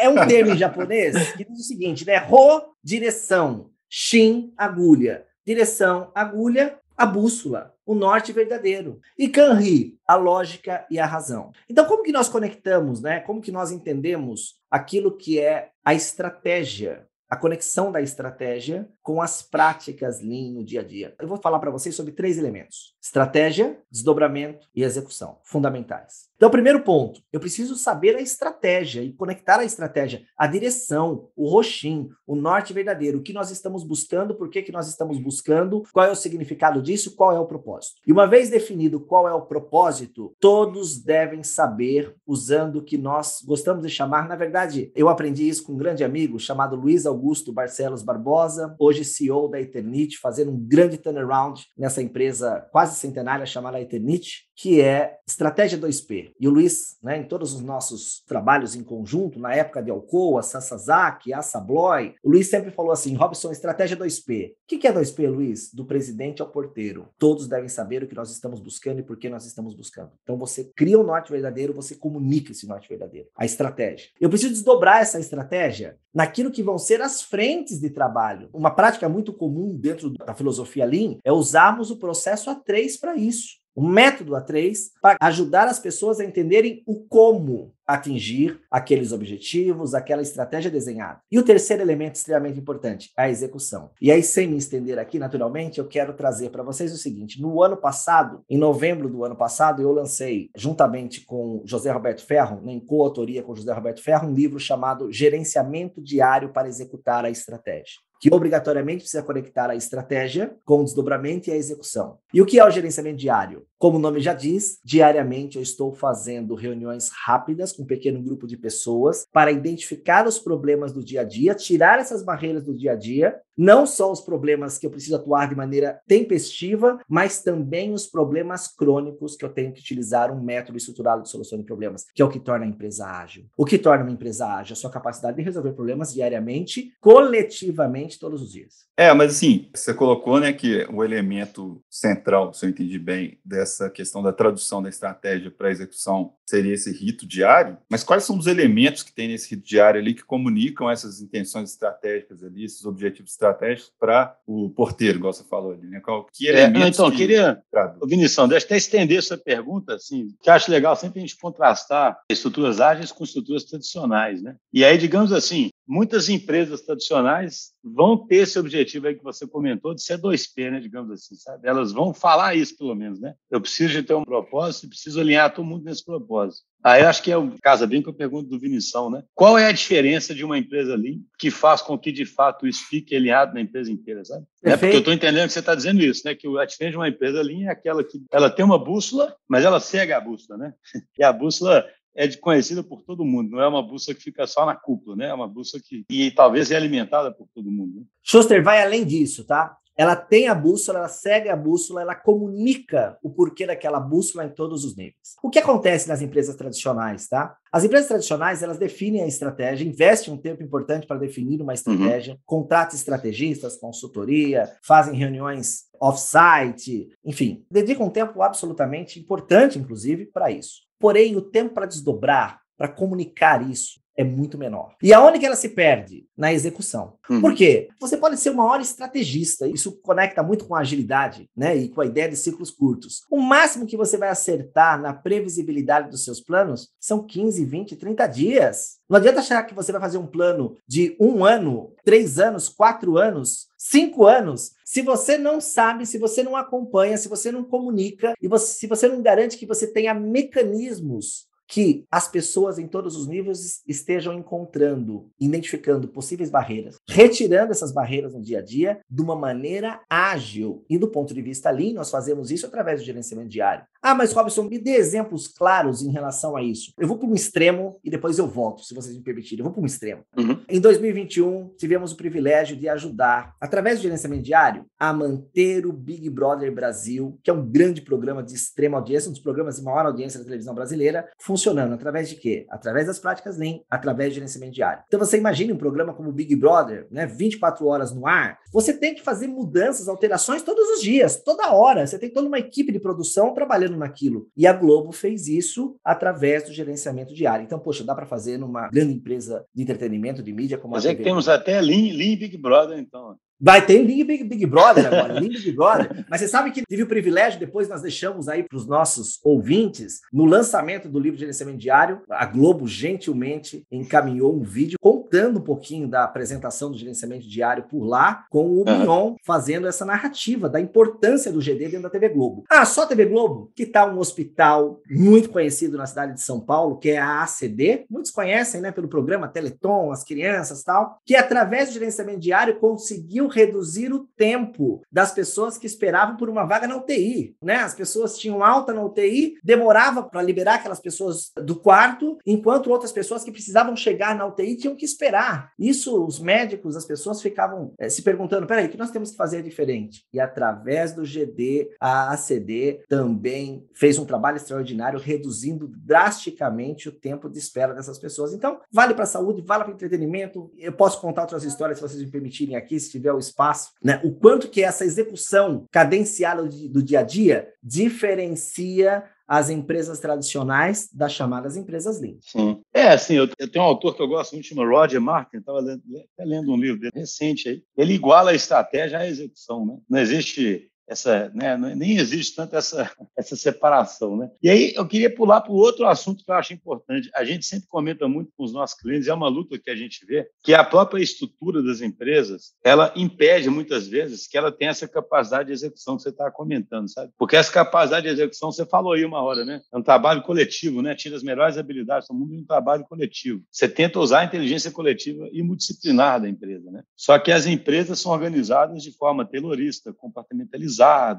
[0.00, 2.18] É um termo em japonês que diz o seguinte, né?
[2.18, 3.70] Ro, direção.
[3.88, 5.24] Shin, agulha.
[5.46, 9.00] Direção, agulha, a bússola, o norte verdadeiro.
[9.16, 11.52] E Kanri, a lógica e a razão.
[11.70, 13.20] Então, como que nós conectamos, né?
[13.20, 19.42] Como que nós entendemos aquilo que é a estratégia a conexão da estratégia com as
[19.42, 21.14] práticas Lean no dia a dia.
[21.20, 26.28] Eu vou falar para vocês sobre três elementos: estratégia, desdobramento e execução, fundamentais.
[26.36, 31.48] Então, primeiro ponto, eu preciso saber a estratégia e conectar a estratégia, a direção, o
[31.48, 35.82] roxim, o norte verdadeiro, o que nós estamos buscando, por que, que nós estamos buscando,
[35.92, 37.96] qual é o significado disso, qual é o propósito.
[38.06, 43.42] E uma vez definido qual é o propósito, todos devem saber, usando o que nós
[43.44, 47.52] gostamos de chamar, na verdade, eu aprendi isso com um grande amigo chamado Luiz Augusto
[47.52, 53.80] Barcelos Barbosa, hoje CEO da Eternit, fazendo um grande turnaround nessa empresa quase centenária chamada
[53.80, 56.32] Eternit, que é estratégia 2P.
[56.38, 60.42] E o Luiz, né, em todos os nossos trabalhos em conjunto, na época de Alcoa,
[60.42, 64.50] Sasazaki, Assabloy, o Luiz sempre falou assim, Robson, estratégia 2P.
[64.50, 65.72] O que é 2P, Luiz?
[65.72, 67.08] Do presidente ao porteiro.
[67.18, 70.10] Todos devem saber o que nós estamos buscando e por que nós estamos buscando.
[70.22, 74.10] Então você cria o um norte verdadeiro, você comunica esse norte verdadeiro, a estratégia.
[74.20, 78.48] Eu preciso desdobrar essa estratégia naquilo que vão ser as frentes de trabalho.
[78.52, 83.58] Uma prática muito comum dentro da filosofia Lean é usarmos o processo A3 para isso.
[83.74, 90.20] O método A3 para ajudar as pessoas a entenderem o como atingir aqueles objetivos, aquela
[90.20, 91.20] estratégia desenhada.
[91.32, 93.90] E o terceiro elemento extremamente importante, a execução.
[94.00, 97.62] E aí, sem me estender aqui, naturalmente, eu quero trazer para vocês o seguinte: no
[97.62, 102.78] ano passado, em novembro do ano passado, eu lancei, juntamente com José Roberto Ferro, em
[102.78, 108.34] coautoria com José Roberto Ferro, um livro chamado Gerenciamento Diário para Executar a Estratégia que
[108.34, 112.18] obrigatoriamente precisa conectar a estratégia com o desdobramento e a execução.
[112.34, 113.64] E o que é o gerenciamento diário?
[113.78, 118.44] Como o nome já diz, diariamente eu estou fazendo reuniões rápidas com um pequeno grupo
[118.44, 122.92] de pessoas para identificar os problemas do dia a dia, tirar essas barreiras do dia
[122.92, 127.92] a dia, não só os problemas que eu preciso atuar de maneira tempestiva, mas também
[127.92, 132.04] os problemas crônicos que eu tenho que utilizar um método estruturado de solução de problemas,
[132.12, 133.46] que é o que torna a empresa ágil.
[133.56, 134.72] O que torna uma empresa ágil?
[134.72, 138.87] A sua capacidade de resolver problemas diariamente, coletivamente, todos os dias.
[138.98, 143.88] É, mas assim, você colocou né, que o elemento central, se eu entendi bem, dessa
[143.88, 148.36] questão da tradução da estratégia para a execução seria esse rito diário, mas quais são
[148.36, 152.84] os elementos que tem nesse rito diário ali que comunicam essas intenções estratégicas ali, esses
[152.84, 156.00] objetivos estratégicos para o porteiro, igual você falou ali, né?
[156.00, 157.62] Qual, que é, elementos é, Então, que queria,
[158.04, 162.18] Vinição, deixa eu até estender essa pergunta, assim, que acho legal sempre a gente contrastar
[162.28, 164.56] estruturas ágeis com estruturas tradicionais, né?
[164.72, 169.94] E aí, digamos assim, muitas empresas tradicionais vão ter esse objetivo aí que você comentou
[169.94, 171.66] de ser 2P, né, digamos assim, sabe?
[171.66, 173.34] Elas vão falar isso, pelo menos, né?
[173.50, 176.66] Eu preciso de ter um propósito e preciso alinhar todo mundo nesse propósito.
[176.84, 179.22] Aí acho que é o caso bem que eu pergunto do Vinição, né?
[179.34, 182.86] Qual é a diferença de uma empresa ali que faz com que, de fato, isso
[182.88, 184.46] fique alinhado na empresa inteira, sabe?
[184.62, 186.34] É porque eu estou entendendo que você está dizendo isso, né?
[186.34, 189.64] Que a diferença de uma empresa ali é aquela que ela tem uma bússola, mas
[189.64, 190.74] ela segue a bússola, né?
[191.18, 191.84] E a bússola
[192.14, 195.28] é conhecida por todo mundo, não é uma bússola que fica só na cúpula, né?
[195.28, 198.00] É uma bússola que e talvez é alimentada por todo mundo.
[198.00, 198.02] Né?
[198.22, 199.76] Schuster vai além disso, tá?
[199.98, 204.48] Ela tem a bússola, ela segue a bússola, ela comunica o porquê daquela bússola em
[204.48, 205.34] todos os níveis.
[205.42, 207.56] O que acontece nas empresas tradicionais, tá?
[207.72, 212.34] As empresas tradicionais, elas definem a estratégia, investem um tempo importante para definir uma estratégia,
[212.34, 212.40] uhum.
[212.46, 220.87] contratam estrategistas, consultoria, fazem reuniões off-site, enfim, dedicam um tempo absolutamente importante, inclusive, para isso.
[220.98, 224.96] Porém, o tempo para desdobrar, para comunicar isso, é muito menor.
[225.00, 226.26] E aonde que ela se perde?
[226.36, 227.14] Na execução.
[227.30, 227.40] Uhum.
[227.40, 227.88] Por quê?
[228.00, 231.76] Você pode ser o maior estrategista, isso conecta muito com a agilidade, né?
[231.76, 233.22] E com a ideia de ciclos curtos.
[233.30, 238.26] O máximo que você vai acertar na previsibilidade dos seus planos são 15, 20, 30
[238.26, 238.98] dias.
[239.08, 243.16] Não adianta achar que você vai fazer um plano de um ano, três anos, quatro
[243.16, 248.34] anos, cinco anos, se você não sabe, se você não acompanha, se você não comunica
[248.42, 253.14] e você, se você não garante que você tenha mecanismos que as pessoas em todos
[253.14, 259.20] os níveis estejam encontrando, identificando possíveis barreiras, retirando essas barreiras no dia a dia de
[259.20, 260.84] uma maneira ágil.
[260.88, 263.84] E do ponto de vista Lean, nós fazemos isso através do gerenciamento diário.
[264.00, 266.92] Ah, mas Robson, me dê exemplos claros em relação a isso.
[266.98, 269.58] Eu vou para um extremo e depois eu volto, se vocês me permitirem.
[269.58, 270.22] Eu vou para um extremo.
[270.36, 270.60] Uhum.
[270.68, 276.30] Em 2021, tivemos o privilégio de ajudar, através do gerenciamento diário, a manter o Big
[276.30, 280.06] Brother Brasil, que é um grande programa de extrema audiência, um dos programas de maior
[280.06, 282.66] audiência da televisão brasileira, funcionando através de quê?
[282.70, 285.02] Através das práticas Lean, através do gerenciamento diário.
[285.06, 288.92] Então você imagine um programa como o Big Brother, né, 24 horas no ar, você
[288.92, 292.06] tem que fazer mudanças, alterações todos os dias, toda hora.
[292.06, 294.46] Você tem toda uma equipe de produção trabalhando naquilo.
[294.56, 297.64] E a Globo fez isso através do gerenciamento diário.
[297.64, 301.08] Então, poxa, dá para fazer numa grande empresa de entretenimento, de mídia como Mas a
[301.08, 303.36] Mas é que temos até Lean, Lean Big Brother, então.
[303.60, 306.24] Vai ter Link Big, Big Brother agora, Link Big Brother.
[306.30, 310.20] Mas você sabe que tive o privilégio, depois nós deixamos aí para os nossos ouvintes,
[310.32, 315.62] no lançamento do livro de gerenciamento diário, a Globo gentilmente encaminhou um vídeo contando um
[315.62, 320.80] pouquinho da apresentação do gerenciamento diário por lá, com o Mion fazendo essa narrativa da
[320.80, 322.64] importância do GD dentro da TV Globo.
[322.70, 323.72] Ah, só TV Globo?
[323.74, 328.06] Que tal um hospital muito conhecido na cidade de São Paulo, que é a ACD?
[328.08, 333.47] Muitos conhecem, né, pelo programa Teleton, as crianças tal, que através do gerenciamento diário conseguiu
[333.48, 337.76] reduzir o tempo das pessoas que esperavam por uma vaga na UTI, né?
[337.76, 343.12] As pessoas tinham alta na UTI, demorava para liberar aquelas pessoas do quarto, enquanto outras
[343.12, 345.72] pessoas que precisavam chegar na UTI tinham que esperar.
[345.78, 349.36] Isso, os médicos, as pessoas ficavam é, se perguntando: peraí, o que nós temos que
[349.36, 350.24] fazer diferente?
[350.32, 357.48] E através do GD, a ACD também fez um trabalho extraordinário, reduzindo drasticamente o tempo
[357.48, 358.52] de espera dessas pessoas.
[358.52, 360.70] Então, vale para a saúde, vale para o entretenimento.
[360.76, 364.20] Eu posso contar outras histórias, se vocês me permitirem aqui, se tiver o espaço, né?
[364.24, 371.32] O quanto que essa execução cadenciada do, dia a dia diferencia as empresas tradicionais das
[371.32, 372.36] chamadas empresas Lean.
[372.42, 372.82] Sim.
[372.92, 375.80] É, assim, eu, eu, tenho um autor que eu gosto muito, chama Roger Martin, estava
[375.80, 376.02] lendo,
[376.38, 377.82] lendo um livro dele recente aí.
[377.96, 379.96] Ele iguala a estratégia à execução, né?
[380.08, 384.50] Não existe essa, né, nem existe tanto essa, essa separação, né?
[384.62, 387.30] E aí eu queria pular para o outro assunto que eu acho importante.
[387.34, 390.24] A gente sempre comenta muito com os nossos clientes, é uma luta que a gente
[390.26, 395.08] vê, que a própria estrutura das empresas, ela impede muitas vezes que ela tenha essa
[395.08, 397.32] capacidade de execução que você está comentando, sabe?
[397.38, 399.80] Porque essa capacidade de execução, você falou aí uma hora, né?
[399.92, 401.14] É um trabalho coletivo, né?
[401.14, 403.62] Tira as melhores habilidades do mundo em um trabalho coletivo.
[403.70, 407.02] Você tenta usar a inteligência coletiva e multidisciplinar da empresa, né?
[407.16, 410.97] Só que as empresas são organizadas de forma terrorista, compartimentalizada,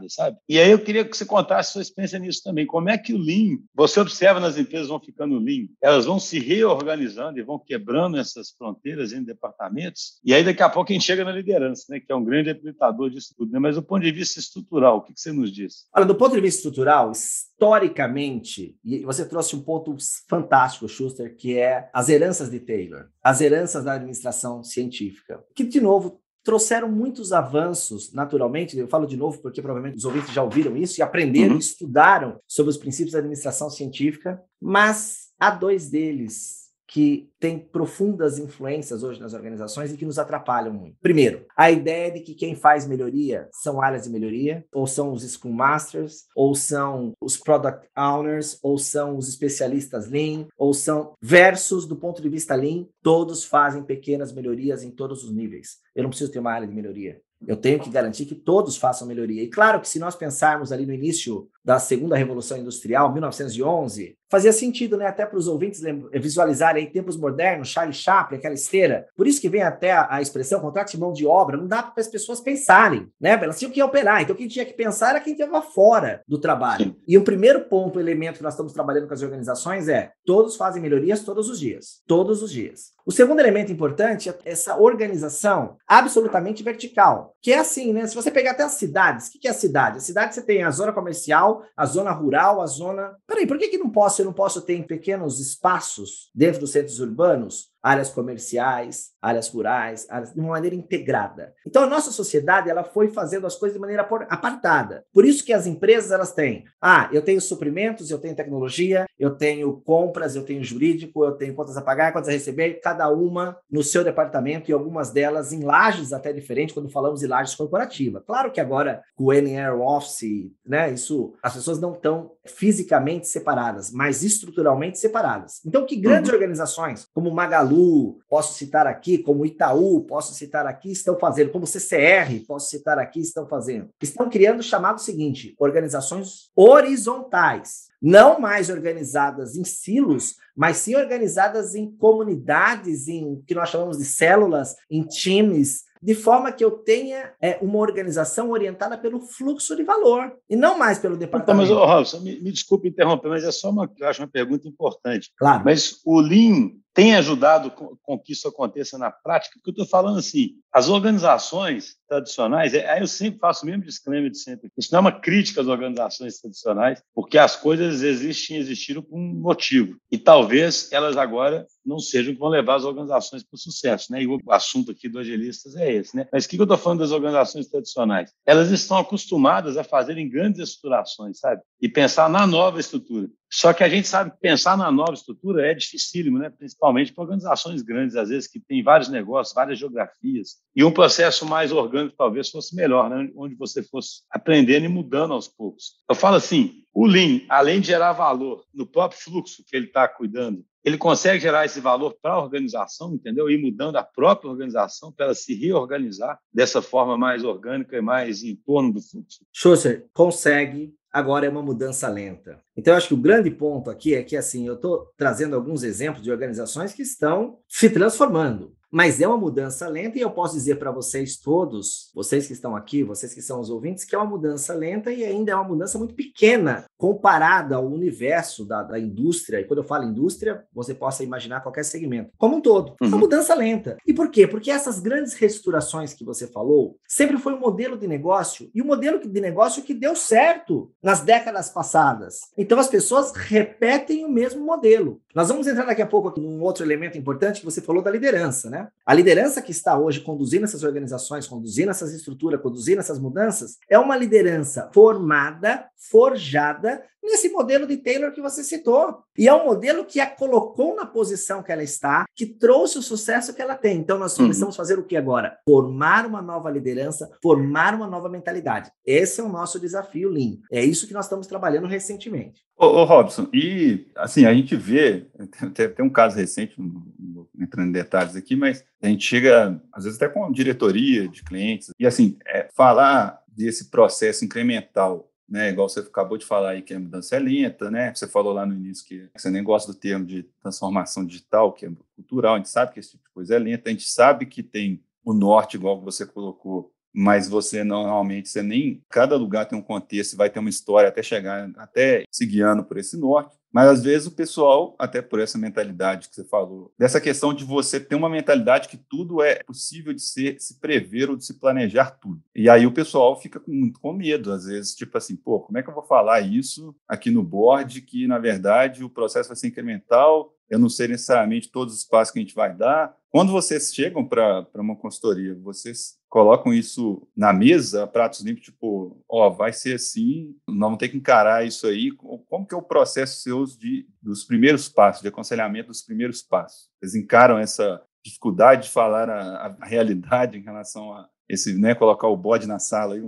[0.09, 0.37] sabe?
[0.47, 2.65] E aí eu queria que você contasse sua experiência nisso também.
[2.65, 6.39] Como é que o Lean, você observa nas empresas vão ficando Lean, elas vão se
[6.39, 11.05] reorganizando e vão quebrando essas fronteiras em departamentos, e aí daqui a pouco a gente
[11.05, 13.51] chega na liderança, né, que é um grande habilitador disso tudo.
[13.51, 13.59] Né?
[13.59, 15.87] Mas do ponto de vista estrutural, o que, que você nos diz?
[15.95, 19.95] Olha, do ponto de vista estrutural, historicamente, e você trouxe um ponto
[20.27, 25.79] fantástico, Schuster, que é as heranças de Taylor, as heranças da administração científica, que, de
[25.81, 28.77] novo, trouxeram muitos avanços, naturalmente.
[28.77, 31.59] Eu falo de novo porque provavelmente os ouvintes já ouviram isso e aprenderam, uhum.
[31.59, 36.58] estudaram sobre os princípios da administração científica, mas há dois deles
[36.89, 40.97] que têm profundas influências hoje nas organizações e que nos atrapalham muito.
[40.99, 45.23] Primeiro, a ideia de que quem faz melhoria são áreas de melhoria, ou são os
[45.23, 51.85] Scrum Masters, ou são os Product Owners, ou são os especialistas Lean, ou são versus
[51.85, 55.77] do ponto de vista Lean, todos fazem pequenas melhorias em todos os níveis.
[55.95, 57.21] Eu não preciso ter uma área de melhoria.
[57.47, 59.43] Eu tenho que garantir que todos façam melhoria.
[59.43, 64.53] E claro que se nós pensarmos ali no início da segunda revolução industrial, 1911, fazia
[64.53, 65.81] sentido, né, até para os ouvintes
[66.13, 69.07] visualizarem aí tempos modernos, Charlie Chaplin, aquela esteira.
[69.15, 71.81] Por isso que vem até a, a expressão contrato de mão de obra, não dá
[71.81, 73.31] para as pessoas pensarem, né?
[73.31, 74.21] Elas tinham que operar.
[74.21, 76.95] Então quem tinha que pensar era quem estava fora do trabalho.
[77.07, 80.81] E o primeiro ponto, elemento que nós estamos trabalhando com as organizações é todos fazem
[80.81, 82.91] melhorias todos os dias, todos os dias.
[83.05, 88.05] O segundo elemento importante é essa organização absolutamente vertical, que é assim, né?
[88.05, 89.97] Se você pegar até as cidades, o que é a cidade?
[89.97, 93.05] A cidade você tem a zona comercial, a zona rural, a zona.
[93.47, 94.21] Por que, que não posso?
[94.21, 100.33] Eu não posso ter pequenos espaços dentro dos centros urbanos áreas comerciais, áreas rurais, áreas,
[100.33, 101.53] de uma maneira integrada.
[101.65, 105.05] Então a nossa sociedade ela foi fazendo as coisas de maneira apartada.
[105.13, 109.31] Por isso que as empresas elas têm, ah, eu tenho suprimentos, eu tenho tecnologia, eu
[109.31, 113.57] tenho compras, eu tenho jurídico, eu tenho contas a pagar, contas a receber, cada uma
[113.69, 118.21] no seu departamento e algumas delas em lajes até diferentes quando falamos de lajes corporativa.
[118.25, 123.91] Claro que agora com o NR Office, né, isso as pessoas não estão fisicamente separadas,
[123.91, 125.61] mas estruturalmente separadas.
[125.65, 126.35] Então que grandes uhum.
[126.35, 131.67] organizações como Magalu Magalu, posso citar aqui, como Itaú, posso citar aqui, estão fazendo, como
[131.67, 133.89] CCR, posso citar aqui, estão fazendo.
[134.01, 137.89] Estão criando o chamado seguinte: organizações horizontais.
[138.01, 144.05] Não mais organizadas em silos, mas sim organizadas em comunidades, em que nós chamamos de
[144.05, 149.83] células, em times, de forma que eu tenha é, uma organização orientada pelo fluxo de
[149.83, 151.65] valor e não mais pelo departamento.
[151.65, 154.67] Então, mas, Robson, me, me desculpe interromper, mas é só uma, eu acho uma pergunta
[154.67, 155.31] importante.
[155.37, 155.63] Claro.
[155.65, 159.55] Mas o Lean tem ajudado com, que isso aconteça na prática?
[159.55, 163.83] Porque eu estou falando assim, as organizações tradicionais, é, aí eu sempre faço o mesmo
[163.83, 168.57] disclaimer de sempre, isso não é uma crítica às organizações tradicionais, porque as coisas existem
[168.57, 172.83] e existiram por um motivo, e talvez elas agora não sejam que vão levar as
[172.83, 174.21] organizações para o sucesso, né?
[174.21, 176.27] E o assunto aqui do Agilistas é esse, né?
[176.31, 178.31] Mas o que eu estou falando das organizações tradicionais?
[178.45, 181.61] Elas estão acostumadas a fazerem grandes estruturações, sabe?
[181.81, 183.27] E pensar na nova estrutura.
[183.51, 186.49] Só que a gente sabe que pensar na nova estrutura é dificílimo, né?
[186.49, 190.57] principalmente para organizações grandes, às vezes, que têm vários negócios, várias geografias.
[190.75, 193.29] E um processo mais orgânico talvez fosse melhor, né?
[193.35, 195.95] onde você fosse aprendendo e mudando aos poucos.
[196.07, 200.07] Eu falo assim, o Lean, além de gerar valor no próprio fluxo que ele está
[200.07, 203.49] cuidando, ele consegue gerar esse valor para a organização, entendeu?
[203.49, 208.43] E mudando a própria organização para ela se reorganizar dessa forma mais orgânica e mais
[208.43, 209.45] em torno do fluxo.
[209.51, 212.61] Schuster, consegue, agora é uma mudança lenta.
[212.75, 215.83] Então, eu acho que o grande ponto aqui é que, assim, eu estou trazendo alguns
[215.83, 218.73] exemplos de organizações que estão se transformando.
[218.91, 222.75] Mas é uma mudança lenta e eu posso dizer para vocês todos, vocês que estão
[222.75, 225.63] aqui, vocês que são os ouvintes, que é uma mudança lenta e ainda é uma
[225.63, 229.59] mudança muito pequena comparada ao universo da, da indústria.
[229.59, 232.95] E quando eu falo indústria, você possa imaginar qualquer segmento, como um todo.
[233.01, 233.19] É uma uhum.
[233.19, 233.97] mudança lenta.
[234.05, 234.47] E por quê?
[234.47, 238.85] Porque essas grandes reestruturações que você falou sempre foi um modelo de negócio e o
[238.85, 242.39] um modelo de negócio que deu certo nas décadas passadas.
[242.57, 245.21] Então as pessoas repetem o mesmo modelo.
[245.35, 248.69] Nós vamos entrar daqui a pouco num outro elemento importante que você falou da liderança,
[248.69, 248.78] né?
[249.05, 253.97] A liderança que está hoje conduzindo essas organizações, conduzindo essas estruturas, conduzindo essas mudanças, é
[253.97, 259.23] uma liderança formada, forjada nesse modelo de Taylor que você citou.
[259.39, 263.01] E é um modelo que a colocou na posição que ela está, que trouxe o
[263.01, 263.97] sucesso que ela tem.
[263.97, 264.47] Então, nós uhum.
[264.47, 265.57] precisamos fazer o que agora?
[265.65, 268.91] Formar uma nova liderança, formar uma nova mentalidade.
[269.05, 270.57] Esse é o nosso desafio, Lean.
[270.69, 272.65] É isso que nós estamos trabalhando recentemente.
[272.77, 275.27] Ô, ô Robson, e assim, a gente vê,
[275.73, 277.01] tem, tem um caso recente, não
[277.33, 281.43] vou entrando em detalhes aqui, mas a gente chega, às vezes, até com diretoria de
[281.45, 285.69] clientes, e assim, é, falar desse processo incremental né?
[285.69, 288.13] Igual você acabou de falar aí que a mudança é lenta, né?
[288.13, 291.85] Você falou lá no início que você nem gosta do termo de transformação digital, que
[291.85, 294.45] é cultural, a gente sabe que esse tipo de coisa é lenta, a gente sabe
[294.45, 299.77] que tem o norte, igual você colocou, mas você normalmente você nem cada lugar tem
[299.77, 303.57] um contexto, vai ter uma história até chegar até se guiando por esse norte.
[303.71, 307.63] Mas às vezes o pessoal, até por essa mentalidade que você falou, dessa questão de
[307.63, 311.53] você ter uma mentalidade que tudo é possível de ser, se prever ou de se
[311.59, 312.41] planejar tudo.
[312.55, 315.83] E aí o pessoal fica muito com medo, às vezes, tipo assim, pô, como é
[315.83, 319.67] que eu vou falar isso aqui no board, que na verdade o processo vai ser
[319.67, 323.15] incremental, eu não sei necessariamente todos os passos que a gente vai dar.
[323.29, 329.49] Quando vocês chegam para uma consultoria, vocês colocam isso na mesa, pratos limpos, tipo, ó,
[329.49, 332.11] vai ser assim, não ter que encarar isso aí.
[332.11, 336.89] Como que é o processo seu de, dos primeiros passos, de aconselhamento dos primeiros passos?
[337.01, 342.27] Eles encaram essa dificuldade de falar a, a realidade em relação a esse, né, colocar
[342.27, 343.15] o bode na sala.
[343.15, 343.21] Aí.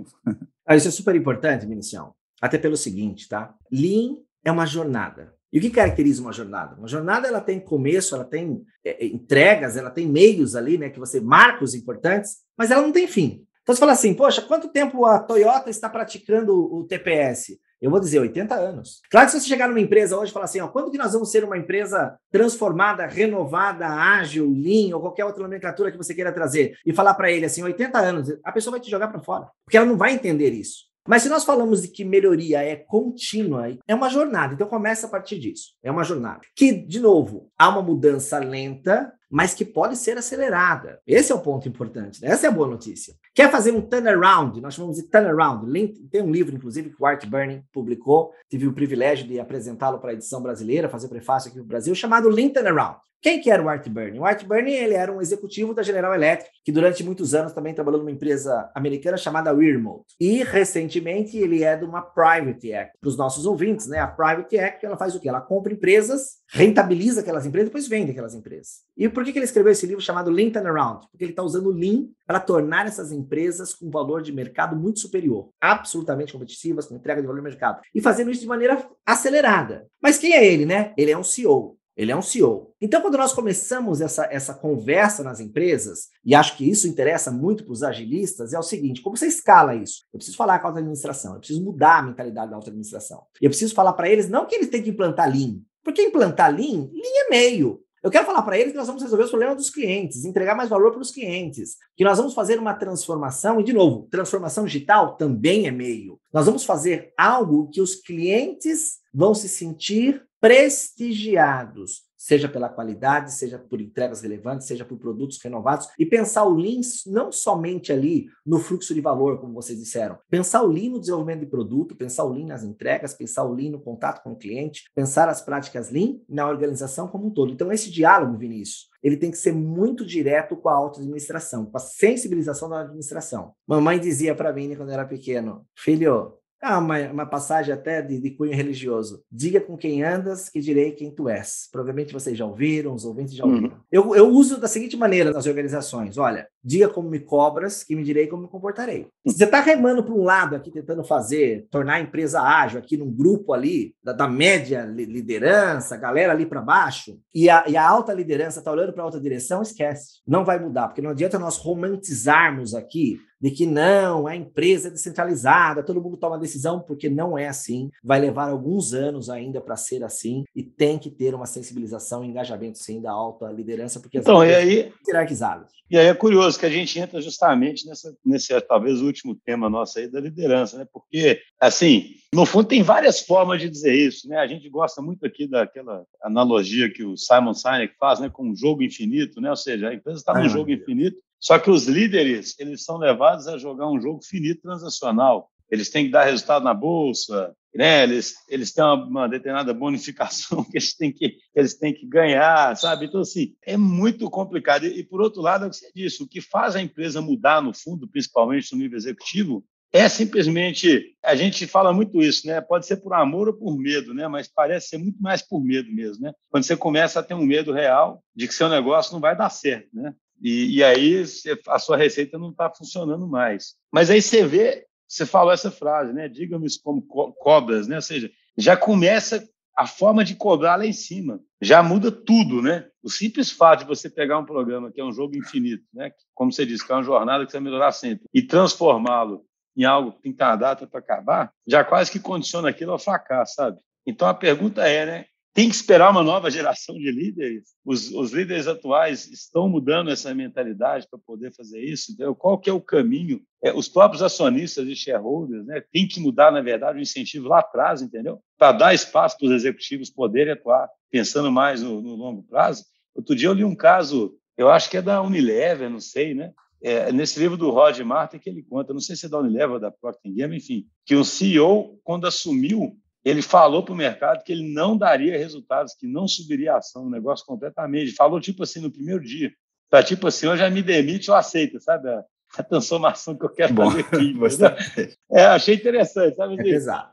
[0.64, 2.14] Ah, isso é super importante, Vinicião.
[2.40, 3.52] Até pelo seguinte, tá?
[3.70, 5.34] Lean é uma jornada.
[5.52, 6.76] E o que caracteriza uma jornada?
[6.76, 10.88] Uma jornada ela tem começo, ela tem é, é, entregas, ela tem meios ali, né,
[10.88, 13.44] que você marca os importantes, mas ela não tem fim.
[13.62, 17.58] Então você fala assim, poxa, quanto tempo a Toyota está praticando o TPS?
[17.80, 19.00] Eu vou dizer 80 anos.
[19.10, 21.12] Claro que se você chegar numa empresa hoje e falar assim, ó, quando que nós
[21.12, 26.32] vamos ser uma empresa transformada, renovada, ágil, lean ou qualquer outra nomenclatura que você queira
[26.32, 29.48] trazer e falar para ele assim, 80 anos, a pessoa vai te jogar para fora,
[29.64, 30.91] porque ela não vai entender isso.
[31.06, 34.54] Mas se nós falamos de que melhoria é contínua, é uma jornada.
[34.54, 35.74] Então começa a partir disso.
[35.82, 36.40] É uma jornada.
[36.54, 41.00] Que, de novo, há uma mudança lenta, mas que pode ser acelerada.
[41.06, 42.20] Esse é o ponto importante.
[42.20, 42.28] Né?
[42.28, 43.14] Essa é a boa notícia.
[43.34, 44.60] Quer fazer um turnaround?
[44.60, 45.66] Nós chamamos de turnaround.
[46.10, 48.32] Tem um livro, inclusive, que o Art Burning publicou.
[48.50, 52.28] Tive o privilégio de apresentá-lo para a edição brasileira, fazer prefácio aqui no Brasil, chamado
[52.28, 52.98] Lean Turnaround.
[53.22, 54.18] Quem que era o Art Burney?
[54.18, 57.72] O Art Burney ele era um executivo da General Electric, que durante muitos anos também
[57.72, 60.06] trabalhou numa empresa americana chamada Remote.
[60.20, 62.98] E recentemente ele é de uma Private Act.
[63.00, 64.00] Para os nossos ouvintes, né?
[64.00, 65.28] A Private Act ela faz o quê?
[65.28, 68.80] Ela compra empresas, rentabiliza aquelas empresas, depois vende aquelas empresas.
[68.96, 71.06] E por que, que ele escreveu esse livro chamado Lean Turnaround?
[71.10, 75.00] Porque ele está usando o Lean para tornar essas empresas com valor de mercado muito
[75.00, 79.86] superior, absolutamente competitivas, com entrega de valor de mercado, e fazendo isso de maneira acelerada.
[80.00, 80.92] Mas quem é ele, né?
[80.96, 81.76] Ele é um CEO.
[81.94, 82.72] Ele é um CEO.
[82.80, 87.64] Então, quando nós começamos essa, essa conversa nas empresas, e acho que isso interessa muito
[87.64, 90.02] para os agilistas, é o seguinte: como você escala isso?
[90.12, 93.24] Eu preciso falar com a alta administração, eu preciso mudar a mentalidade da alta administração.
[93.40, 96.88] Eu preciso falar para eles não que eles têm que implantar Lean, porque implantar Lean,
[96.92, 97.80] Lean é meio.
[98.02, 100.68] Eu quero falar para eles que nós vamos resolver os problemas dos clientes, entregar mais
[100.68, 105.16] valor para os clientes, que nós vamos fazer uma transformação, e de novo, transformação digital
[105.16, 106.18] também é meio.
[106.32, 113.58] Nós vamos fazer algo que os clientes vão se sentir prestigiados, seja pela qualidade, seja
[113.58, 118.60] por entregas relevantes, seja por produtos renovados, e pensar o Lean não somente ali no
[118.60, 122.32] fluxo de valor, como vocês disseram, pensar o Lean no desenvolvimento de produto, pensar o
[122.32, 126.20] Lean nas entregas, pensar o Lean no contato com o cliente, pensar as práticas Lean
[126.28, 127.50] na organização como um todo.
[127.50, 131.80] Então, esse diálogo, Vinícius, ele tem que ser muito direto com a auto-administração, com a
[131.80, 133.52] sensibilização da administração.
[133.66, 138.20] Mamãe dizia para mim quando eu era pequeno, filho, ah, uma, uma passagem até de,
[138.20, 139.24] de, cunho religioso.
[139.30, 141.68] Diga com quem andas, que direi quem tu és.
[141.72, 143.68] Provavelmente vocês já ouviram, os ouvintes já ouviram.
[143.68, 143.80] Uhum.
[143.90, 148.02] Eu, eu uso da seguinte maneira nas organizações: olha, diga como me cobras, que me
[148.02, 149.08] direi como me comportarei.
[149.26, 152.96] Se você está remando para um lado aqui, tentando fazer, tornar a empresa ágil aqui
[152.96, 157.88] num grupo ali, da, da média liderança, galera ali para baixo, e a, e a
[157.88, 160.20] alta liderança está olhando para a alta direção, esquece.
[160.26, 164.90] Não vai mudar, porque não adianta nós romantizarmos aqui de que não, a empresa é
[164.92, 167.90] descentralizada, todo mundo toma decisão, porque não é assim.
[168.02, 172.28] Vai levar alguns anos ainda para ser assim e tem que ter uma sensibilização e
[172.28, 175.72] engajamento, sim, da alta liderança, porque as então, e aí, hierarquizadas.
[175.90, 179.98] E aí é curioso que a gente entra justamente nessa, nesse, talvez, último tema nosso
[179.98, 180.86] aí da liderança, né?
[180.92, 184.38] Porque, assim, no fundo tem várias formas de dizer isso, né?
[184.38, 188.28] A gente gosta muito aqui daquela analogia que o Simon Sinek faz, né?
[188.28, 189.50] Com um jogo infinito, né?
[189.50, 193.48] Ou seja, a empresa está num jogo infinito só que os líderes, eles são levados
[193.48, 195.50] a jogar um jogo finito transacional.
[195.68, 198.02] Eles têm que dar resultado na bolsa, né?
[198.02, 202.76] Eles, eles têm uma, uma determinada bonificação que eles têm que, eles têm que ganhar,
[202.76, 203.06] sabe?
[203.06, 204.86] Então, assim, é muito complicado.
[204.86, 207.20] E, e, por outro lado, é o que você disse, o que faz a empresa
[207.20, 212.62] mudar, no fundo, principalmente no nível executivo, é simplesmente, a gente fala muito isso, né?
[212.62, 214.26] Pode ser por amor ou por medo, né?
[214.26, 216.32] Mas parece ser muito mais por medo mesmo, né?
[216.50, 219.50] Quando você começa a ter um medo real de que seu negócio não vai dar
[219.50, 220.14] certo, né?
[220.40, 221.22] E, e aí
[221.68, 223.74] a sua receita não está funcionando mais.
[223.92, 226.26] Mas aí você vê, você falou essa frase, né?
[226.26, 227.96] Diga-me como co cobras, né?
[227.96, 229.46] Ou seja, já começa
[229.76, 231.38] a forma de cobrar lá em cima.
[231.60, 232.88] Já muda tudo, né?
[233.02, 236.12] O simples fato de você pegar um programa que é um jogo infinito, né?
[236.34, 239.44] Como você disse, que é uma jornada que você vai melhorar sempre, e transformá-lo
[239.76, 243.78] em algo que tem data para acabar, já quase que condiciona aquilo ao fracasso, sabe?
[244.06, 245.26] Então a pergunta é, né?
[245.54, 247.74] Tem que esperar uma nova geração de líderes.
[247.84, 252.12] Os, os líderes atuais estão mudando essa mentalidade para poder fazer isso.
[252.12, 252.34] Entendeu?
[252.34, 253.42] Qual que é o caminho?
[253.62, 257.58] É, os próprios acionistas e shareholders né, têm que mudar, na verdade, o incentivo lá
[257.58, 258.40] atrás, entendeu?
[258.56, 262.84] Para dar espaço para os executivos poderem atuar, pensando mais no, no, longo prazo.
[263.14, 266.50] Outro dia eu li um caso, eu acho que é da Unilever, não sei, né?
[266.82, 269.72] É, nesse livro do Rod Martin que ele conta, não sei se é da Unilever
[269.72, 274.42] ou da Procter Gamble, enfim, que um CEO, quando assumiu ele falou para o mercado
[274.42, 278.12] que ele não daria resultados, que não subiria a ação, um negócio completamente.
[278.12, 279.52] Falou tipo assim no primeiro dia,
[279.88, 282.08] tá tipo assim, eu já me demite, eu aceito, sabe?
[282.08, 282.24] a
[282.62, 285.16] transformação que eu quero Bom, fazer aqui.
[285.30, 286.54] é, achei interessante, sabe?
[286.54, 287.12] É pesado.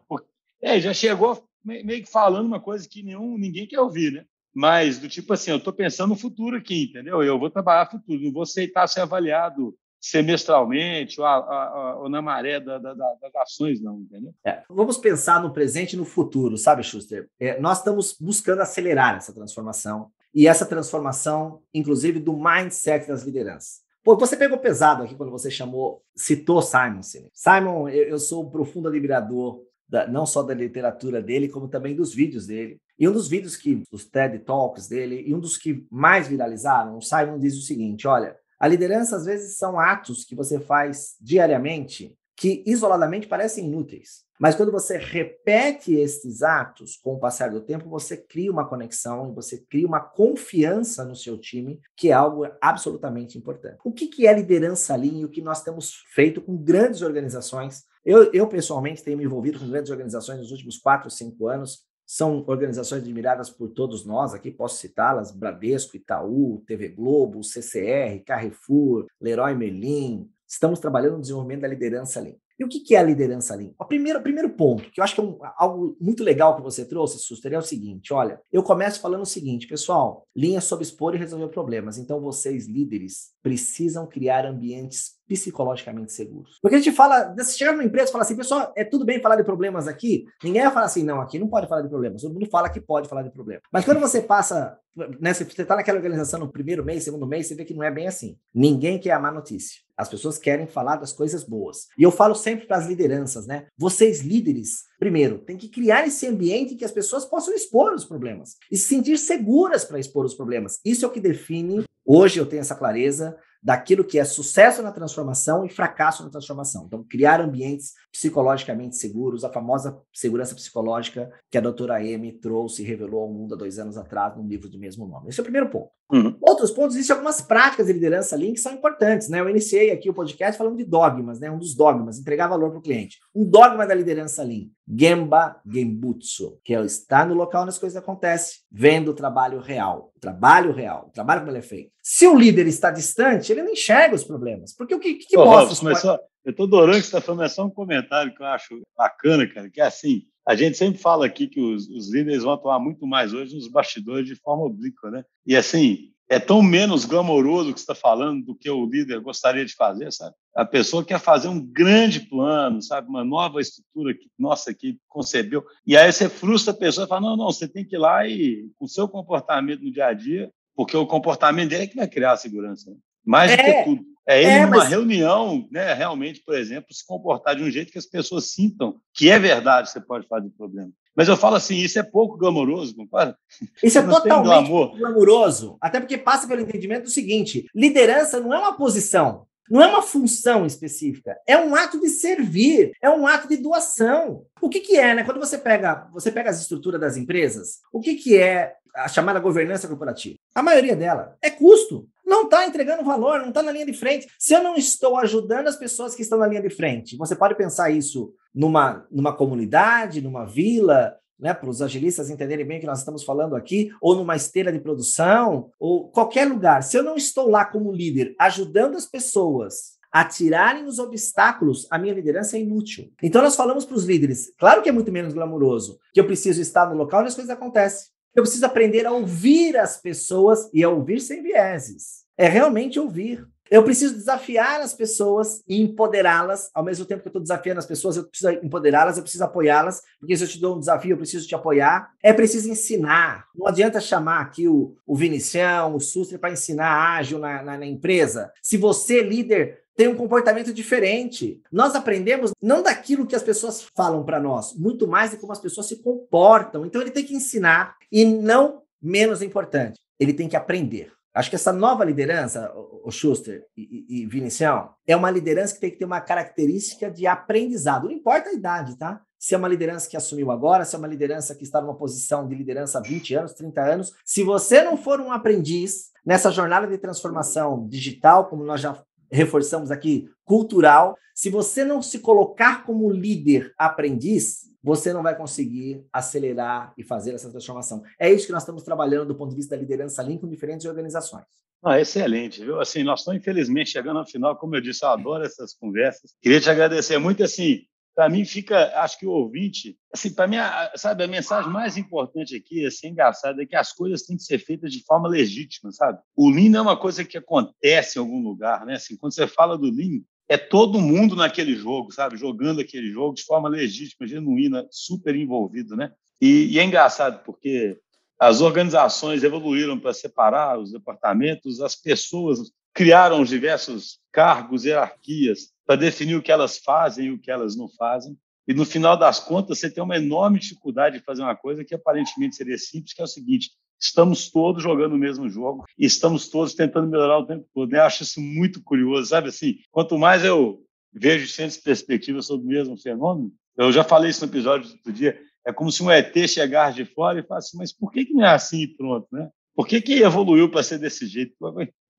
[0.62, 4.26] É, já chegou meio que falando uma coisa que nenhum, ninguém quer ouvir, né?
[4.54, 7.22] Mas do tipo assim, eu estou pensando no futuro aqui, entendeu?
[7.22, 12.22] Eu vou trabalhar futuro, não vou aceitar ser avaliado semestralmente ou, a, a, ou na
[12.22, 14.34] maré da, da, das ações, não, entendeu?
[14.46, 17.30] É, vamos pensar no presente e no futuro, sabe, Schuster?
[17.40, 23.82] É, nós estamos buscando acelerar essa transformação e essa transformação, inclusive, do mindset das lideranças.
[24.04, 27.32] Pô, você pegou pesado aqui quando você chamou, citou Simon Sinek.
[27.34, 31.96] Simon, eu, eu sou um profundo admirador da, não só da literatura dele, como também
[31.96, 32.80] dos vídeos dele.
[32.98, 36.98] E um dos vídeos que, os TED Talks dele, e um dos que mais viralizaram,
[36.98, 41.16] o Simon diz o seguinte: olha, a liderança às vezes são atos que você faz
[41.22, 44.24] diariamente que isoladamente parecem inúteis.
[44.40, 49.30] Mas quando você repete esses atos com o passar do tempo, você cria uma conexão
[49.30, 53.80] e você cria uma confiança no seu time, que é algo absolutamente importante.
[53.84, 57.84] O que, que é liderança Lean e o que nós temos feito com grandes organizações?
[58.06, 61.89] Eu, eu, pessoalmente, tenho me envolvido com grandes organizações nos últimos quatro, cinco anos.
[62.12, 69.06] São organizações admiradas por todos nós, aqui posso citá-las: Bradesco, Itaú, TV Globo, CCR, Carrefour,
[69.22, 72.34] Leroy Merlin, Estamos trabalhando no desenvolvimento da liderança Lean.
[72.58, 73.72] E o que, é a liderança Lean?
[73.80, 76.84] O primeiro, primeiro ponto, que eu acho que é um, algo muito legal que você
[76.84, 80.84] trouxe, Suster, é o seguinte: olha, eu começo falando o seguinte, pessoal, Lean é sobre
[80.84, 82.00] expor e resolver problemas.
[82.00, 86.58] Então, vocês, líderes, precisam criar ambientes psicologicamente seguros.
[86.60, 89.22] Porque a gente fala, você chega numa empresa e fala assim, pessoal, é tudo bem
[89.22, 90.26] falar de problemas aqui?
[90.44, 92.24] Ninguém vai falar assim, não, aqui não pode falar de problemas.
[92.24, 93.62] Todo mundo fala que pode falar de problemas.
[93.72, 94.76] Mas quando você passa,
[95.22, 97.92] né, você está naquela organização no primeiro mês, segundo mês, você vê que não é
[97.92, 98.38] bem assim.
[98.52, 99.82] Ninguém quer a má notícia.
[99.96, 101.88] As pessoas querem falar das coisas boas.
[101.96, 103.68] E eu falo sempre para as lideranças, né?
[103.78, 108.06] Vocês líderes, primeiro, tem que criar esse ambiente em que as pessoas possam expor os
[108.06, 110.80] problemas e se sentir seguras para expor os problemas.
[110.84, 114.92] Isso é o que define Hoje eu tenho essa clareza daquilo que é sucesso na
[114.92, 116.86] transformação e fracasso na transformação.
[116.88, 122.86] Então, criar ambientes psicologicamente seguros, a famosa segurança psicológica que a doutora Amy trouxe e
[122.86, 125.30] revelou ao mundo há dois anos atrás num livro do mesmo nome.
[125.30, 125.90] Esse é o primeiro ponto.
[126.12, 126.36] Uhum.
[126.42, 129.30] Outros pontos, existem algumas práticas de liderança Lean que são importantes.
[129.30, 129.40] Né?
[129.40, 131.52] Eu iniciei aqui o podcast falando de dogmas, né?
[131.52, 133.20] um dos dogmas, entregar valor para o cliente.
[133.36, 137.96] Um dogma da liderança Lean, Gemba Gembutsu, que é estar no local onde as coisas
[137.96, 140.12] acontecem, vendo o trabalho real.
[140.16, 141.92] O trabalho real, o trabalho como ele é feito.
[142.12, 144.76] Se o líder está distante, ele não enxerga os problemas.
[144.76, 145.66] Porque o que, que, que Ô, mostra?
[145.66, 148.42] Robson, mas só, eu estou adorando que você está falando, é só um comentário que
[148.42, 152.12] eu acho bacana, cara, que é assim, a gente sempre fala aqui que os, os
[152.12, 155.24] líderes vão atuar muito mais hoje nos bastidores de forma oblíqua, né?
[155.46, 159.64] E assim, é tão menos glamouroso que você está falando do que o líder gostaria
[159.64, 160.34] de fazer, sabe?
[160.56, 163.08] A pessoa quer fazer um grande plano, sabe?
[163.08, 165.64] Uma nova estrutura que nossa equipe concebeu.
[165.86, 168.28] E aí você frustra a pessoa e fala: não, não, você tem que ir lá
[168.28, 171.96] e, com o seu comportamento no dia a dia, porque o comportamento dele é que
[171.98, 172.90] vai criar a segurança.
[172.90, 172.96] Né?
[173.26, 173.84] Mais é, do que é.
[173.84, 174.02] tudo.
[174.26, 174.88] É ele, é, numa mas...
[174.88, 179.30] reunião, né, realmente, por exemplo, se comportar de um jeito que as pessoas sintam que
[179.30, 180.90] é verdade, você pode fazer problema.
[181.14, 183.36] Mas eu falo assim, isso é pouco glamouroso, compadre.
[183.84, 185.78] Isso é totalmente glamouroso.
[185.82, 190.02] Até porque passa pelo entendimento do seguinte: liderança não é uma posição, não é uma
[190.02, 194.46] função específica, é um ato de servir, é um ato de doação.
[194.62, 195.24] O que, que é, né?
[195.26, 199.40] Quando você pega, você pega as estruturas das empresas, o que, que é a chamada
[199.40, 200.38] governança corporativa.
[200.54, 202.08] A maioria dela é custo.
[202.26, 204.28] Não está entregando valor, não está na linha de frente.
[204.38, 207.56] Se eu não estou ajudando as pessoas que estão na linha de frente, você pode
[207.56, 212.88] pensar isso numa, numa comunidade, numa vila, né, para os agilistas entenderem bem o que
[212.88, 216.84] nós estamos falando aqui, ou numa esteira de produção, ou qualquer lugar.
[216.84, 221.98] Se eu não estou lá como líder, ajudando as pessoas a tirarem os obstáculos, a
[221.98, 223.12] minha liderança é inútil.
[223.22, 226.62] Então nós falamos para os líderes, claro que é muito menos glamouroso, que eu preciso
[226.62, 228.08] estar no local onde as coisas acontecem.
[228.36, 232.26] Eu preciso aprender a ouvir as pessoas e a ouvir sem vieses.
[232.38, 233.46] É realmente ouvir.
[233.70, 236.72] Eu preciso desafiar as pessoas e empoderá-las.
[236.74, 240.02] Ao mesmo tempo que eu estou desafiando as pessoas, eu preciso empoderá-las, eu preciso apoiá-las,
[240.20, 242.10] porque se eu te dou um desafio, eu preciso te apoiar.
[242.24, 243.46] É preciso ensinar.
[243.56, 247.86] Não adianta chamar aqui o, o Vinicião, o Suster para ensinar ágil na, na, na
[247.86, 248.52] empresa.
[248.64, 251.62] Se você, líder, tem um comportamento diferente.
[251.70, 255.60] Nós aprendemos não daquilo que as pessoas falam para nós, muito mais de como as
[255.60, 256.86] pessoas se comportam.
[256.86, 261.12] Então ele tem que ensinar e não menos importante, ele tem que aprender.
[261.34, 262.72] Acho que essa nova liderança,
[263.04, 267.28] o Schuster e, e Vinicião, é uma liderança que tem que ter uma característica de
[267.28, 268.06] aprendizado.
[268.06, 269.22] Não importa a idade, tá?
[269.38, 272.48] Se é uma liderança que assumiu agora, se é uma liderança que está numa posição
[272.48, 274.14] de liderança há 20 anos, 30 anos.
[274.24, 279.02] Se você não for um aprendiz nessa jornada de transformação digital, como nós já
[279.32, 281.18] reforçamos aqui, cultural.
[281.34, 287.34] Se você não se colocar como líder aprendiz, você não vai conseguir acelerar e fazer
[287.34, 288.04] essa transformação.
[288.18, 290.86] É isso que nós estamos trabalhando do ponto de vista da liderança Lean com diferentes
[290.86, 291.46] organizações.
[291.84, 292.80] Ah, excelente, viu?
[292.80, 296.36] Assim, nós estamos infelizmente chegando ao final, como eu disse, eu adoro essas conversas.
[296.42, 297.84] Queria te agradecer muito, assim,
[298.20, 300.58] para mim fica, acho que o ouvinte, assim, para mim,
[300.98, 304.60] sabe, a mensagem mais importante aqui, assim, engraçada, é que as coisas têm que ser
[304.60, 306.20] feitas de forma legítima, sabe?
[306.36, 308.96] O Lean não é uma coisa que acontece em algum lugar, né?
[308.96, 312.36] Assim, quando você fala do Lean, é todo mundo naquele jogo, sabe?
[312.36, 316.12] Jogando aquele jogo de forma legítima, genuína, super envolvido, né?
[316.42, 317.98] E, e é engraçado porque
[318.38, 325.96] as organizações evoluíram para separar os departamentos, as pessoas criaram os diversos cargos, hierarquias, para
[325.96, 328.38] definir o que elas fazem e o que elas não fazem.
[328.68, 331.96] E no final das contas, você tem uma enorme dificuldade de fazer uma coisa que
[331.96, 336.50] aparentemente seria simples, que é o seguinte: estamos todos jogando o mesmo jogo e estamos
[336.50, 337.94] todos tentando melhorar o tempo todo.
[337.94, 339.78] Eu acho isso muito curioso, sabe assim?
[339.92, 340.84] Quanto mais eu
[341.14, 345.40] vejo sem perspectiva sobre o mesmo fenômeno, eu já falei isso no episódio do dia,
[345.66, 348.44] é como se um ET chegasse de fora e falasse, mas por que, que não
[348.44, 349.50] é assim pronto, né?
[349.74, 351.56] Por que, que evoluiu para ser desse jeito?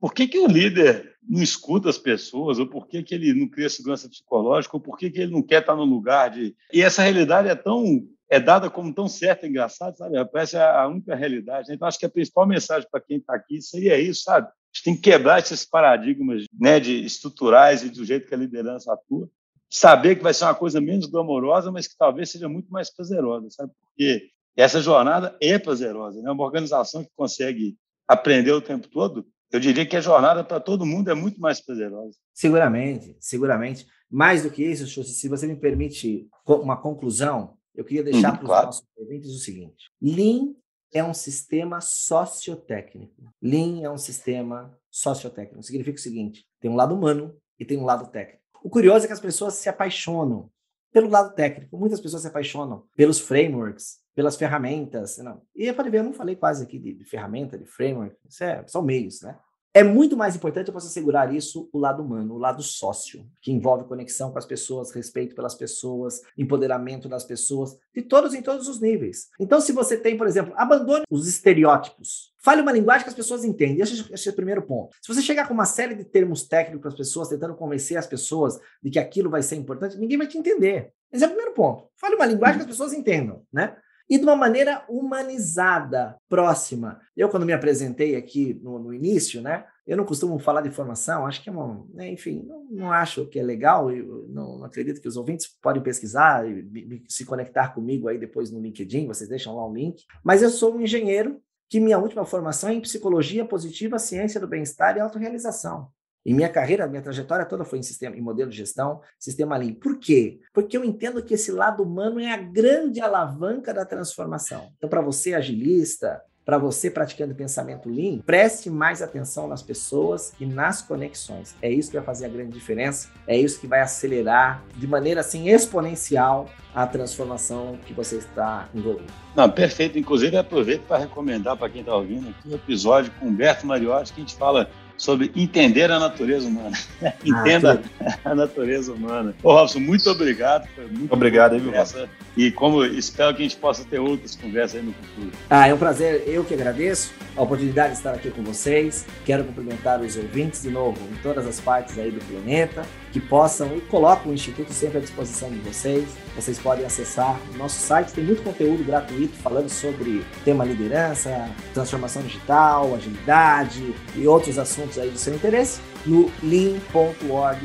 [0.00, 2.58] Por que, que o líder não escuta as pessoas?
[2.58, 4.76] Ou por que, que ele não cria segurança psicológica?
[4.76, 6.56] Ou por que, que ele não quer estar no lugar de...
[6.72, 8.06] E essa realidade é tão...
[8.32, 10.24] É dada como tão certa engraçada, sabe?
[10.26, 11.68] Parece a única realidade.
[11.68, 11.74] Né?
[11.74, 14.46] Então, acho que a principal mensagem para quem está aqui seria isso, sabe?
[14.46, 18.38] A gente tem que quebrar esses paradigmas né, de estruturais e do jeito que a
[18.38, 19.28] liderança atua
[19.70, 23.48] saber que vai ser uma coisa menos glamourosa, mas que talvez seja muito mais prazerosa,
[23.50, 23.72] sabe?
[23.80, 26.30] Porque essa jornada é prazerosa, né?
[26.30, 27.76] Uma organização que consegue
[28.06, 31.60] aprender o tempo todo, eu diria que a jornada para todo mundo é muito mais
[31.60, 32.16] prazerosa.
[32.32, 33.86] Seguramente, seguramente.
[34.10, 38.36] Mais do que isso, Xuxa, se você me permite uma conclusão, eu queria deixar hum,
[38.36, 38.66] para os claro.
[38.66, 40.54] nossos ouvintes o seguinte: Lean
[40.92, 43.32] é um sistema sociotécnico.
[43.40, 45.62] Lean é um sistema sociotécnico.
[45.62, 48.40] Significa o seguinte: tem um lado humano e tem um lado técnico.
[48.62, 50.50] O curioso é que as pessoas se apaixonam
[50.92, 51.78] pelo lado técnico.
[51.78, 55.18] Muitas pessoas se apaixonam pelos frameworks, pelas ferramentas.
[55.18, 55.42] Não.
[55.54, 58.16] E eu falei, eu não falei quase aqui de, de ferramenta, de framework.
[58.28, 59.38] Isso é, são meios, né?
[59.72, 63.84] É muito mais importante você segurar isso o lado humano, o lado sócio, que envolve
[63.84, 68.80] conexão com as pessoas, respeito pelas pessoas, empoderamento das pessoas, de todos em todos os
[68.80, 69.28] níveis.
[69.38, 72.34] Então, se você tem, por exemplo, abandone os estereótipos.
[72.42, 73.80] Fale uma linguagem que as pessoas entendem.
[73.80, 74.96] Esse, esse é o primeiro ponto.
[75.00, 78.08] Se você chegar com uma série de termos técnicos para as pessoas, tentando convencer as
[78.08, 80.92] pessoas de que aquilo vai ser importante, ninguém vai te entender.
[81.12, 81.88] Esse é o primeiro ponto.
[81.94, 83.76] Fale uma linguagem que as pessoas entendam, né?
[84.10, 87.00] E de uma maneira humanizada, próxima.
[87.16, 91.24] Eu, quando me apresentei aqui no, no início, né, eu não costumo falar de formação,
[91.24, 93.88] acho que é uma, né, enfim, não, não, acho que é legal,
[94.28, 98.60] não, não, acredito que os ouvintes podem pesquisar e se conectar comigo aí depois no
[98.60, 102.68] LinkedIn, vocês deixam lá o link, mas eu sou um engenheiro que minha última formação
[102.68, 105.88] é em psicologia positiva, ciência do bem-estar e autorrealização.
[106.24, 109.74] E minha carreira, minha trajetória toda foi em sistema, em modelo de gestão, sistema Lean.
[109.74, 110.40] Por quê?
[110.52, 114.72] Porque eu entendo que esse lado humano é a grande alavanca da transformação.
[114.76, 120.44] Então, para você agilista, para você praticando pensamento Lean, preste mais atenção nas pessoas e
[120.44, 121.54] nas conexões.
[121.62, 123.08] É isso que vai fazer a grande diferença.
[123.26, 129.12] É isso que vai acelerar de maneira assim exponencial a transformação que você está envolvido.
[129.36, 129.98] Não, perfeito.
[129.98, 134.20] Inclusive, aproveito para recomendar para quem está ouvindo aqui o episódio com Humberto Mariotti, que
[134.20, 134.68] a gente fala
[135.00, 136.76] sobre entender a natureza humana.
[137.24, 139.34] Entenda ah, a natureza humana.
[139.42, 140.68] Ô, Robson, muito obrigado.
[140.74, 142.06] Foi muito obrigado, aí, conversa.
[142.36, 145.32] E como espero que a gente possa ter outras conversas aí no futuro.
[145.48, 146.24] Ah, é um prazer.
[146.26, 149.06] Eu que agradeço a oportunidade de estar aqui com vocês.
[149.24, 153.76] Quero cumprimentar os ouvintes de novo em todas as partes aí do planeta que possam
[153.76, 156.08] e coloco o Instituto sempre à disposição de vocês.
[156.34, 162.22] Vocês podem acessar o nosso site, tem muito conteúdo gratuito falando sobre tema liderança, transformação
[162.22, 167.60] digital, agilidade e outros assuntos aí do seu interesse no lean.org.br.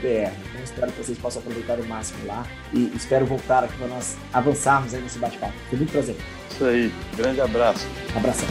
[0.00, 4.16] Então espero que vocês possam aproveitar o máximo lá e espero voltar aqui para nós
[4.32, 5.54] avançarmos aí nesse bate-papo.
[5.68, 6.16] Foi muito prazer.
[6.50, 7.86] Isso aí, grande abraço.
[8.14, 8.48] Abração.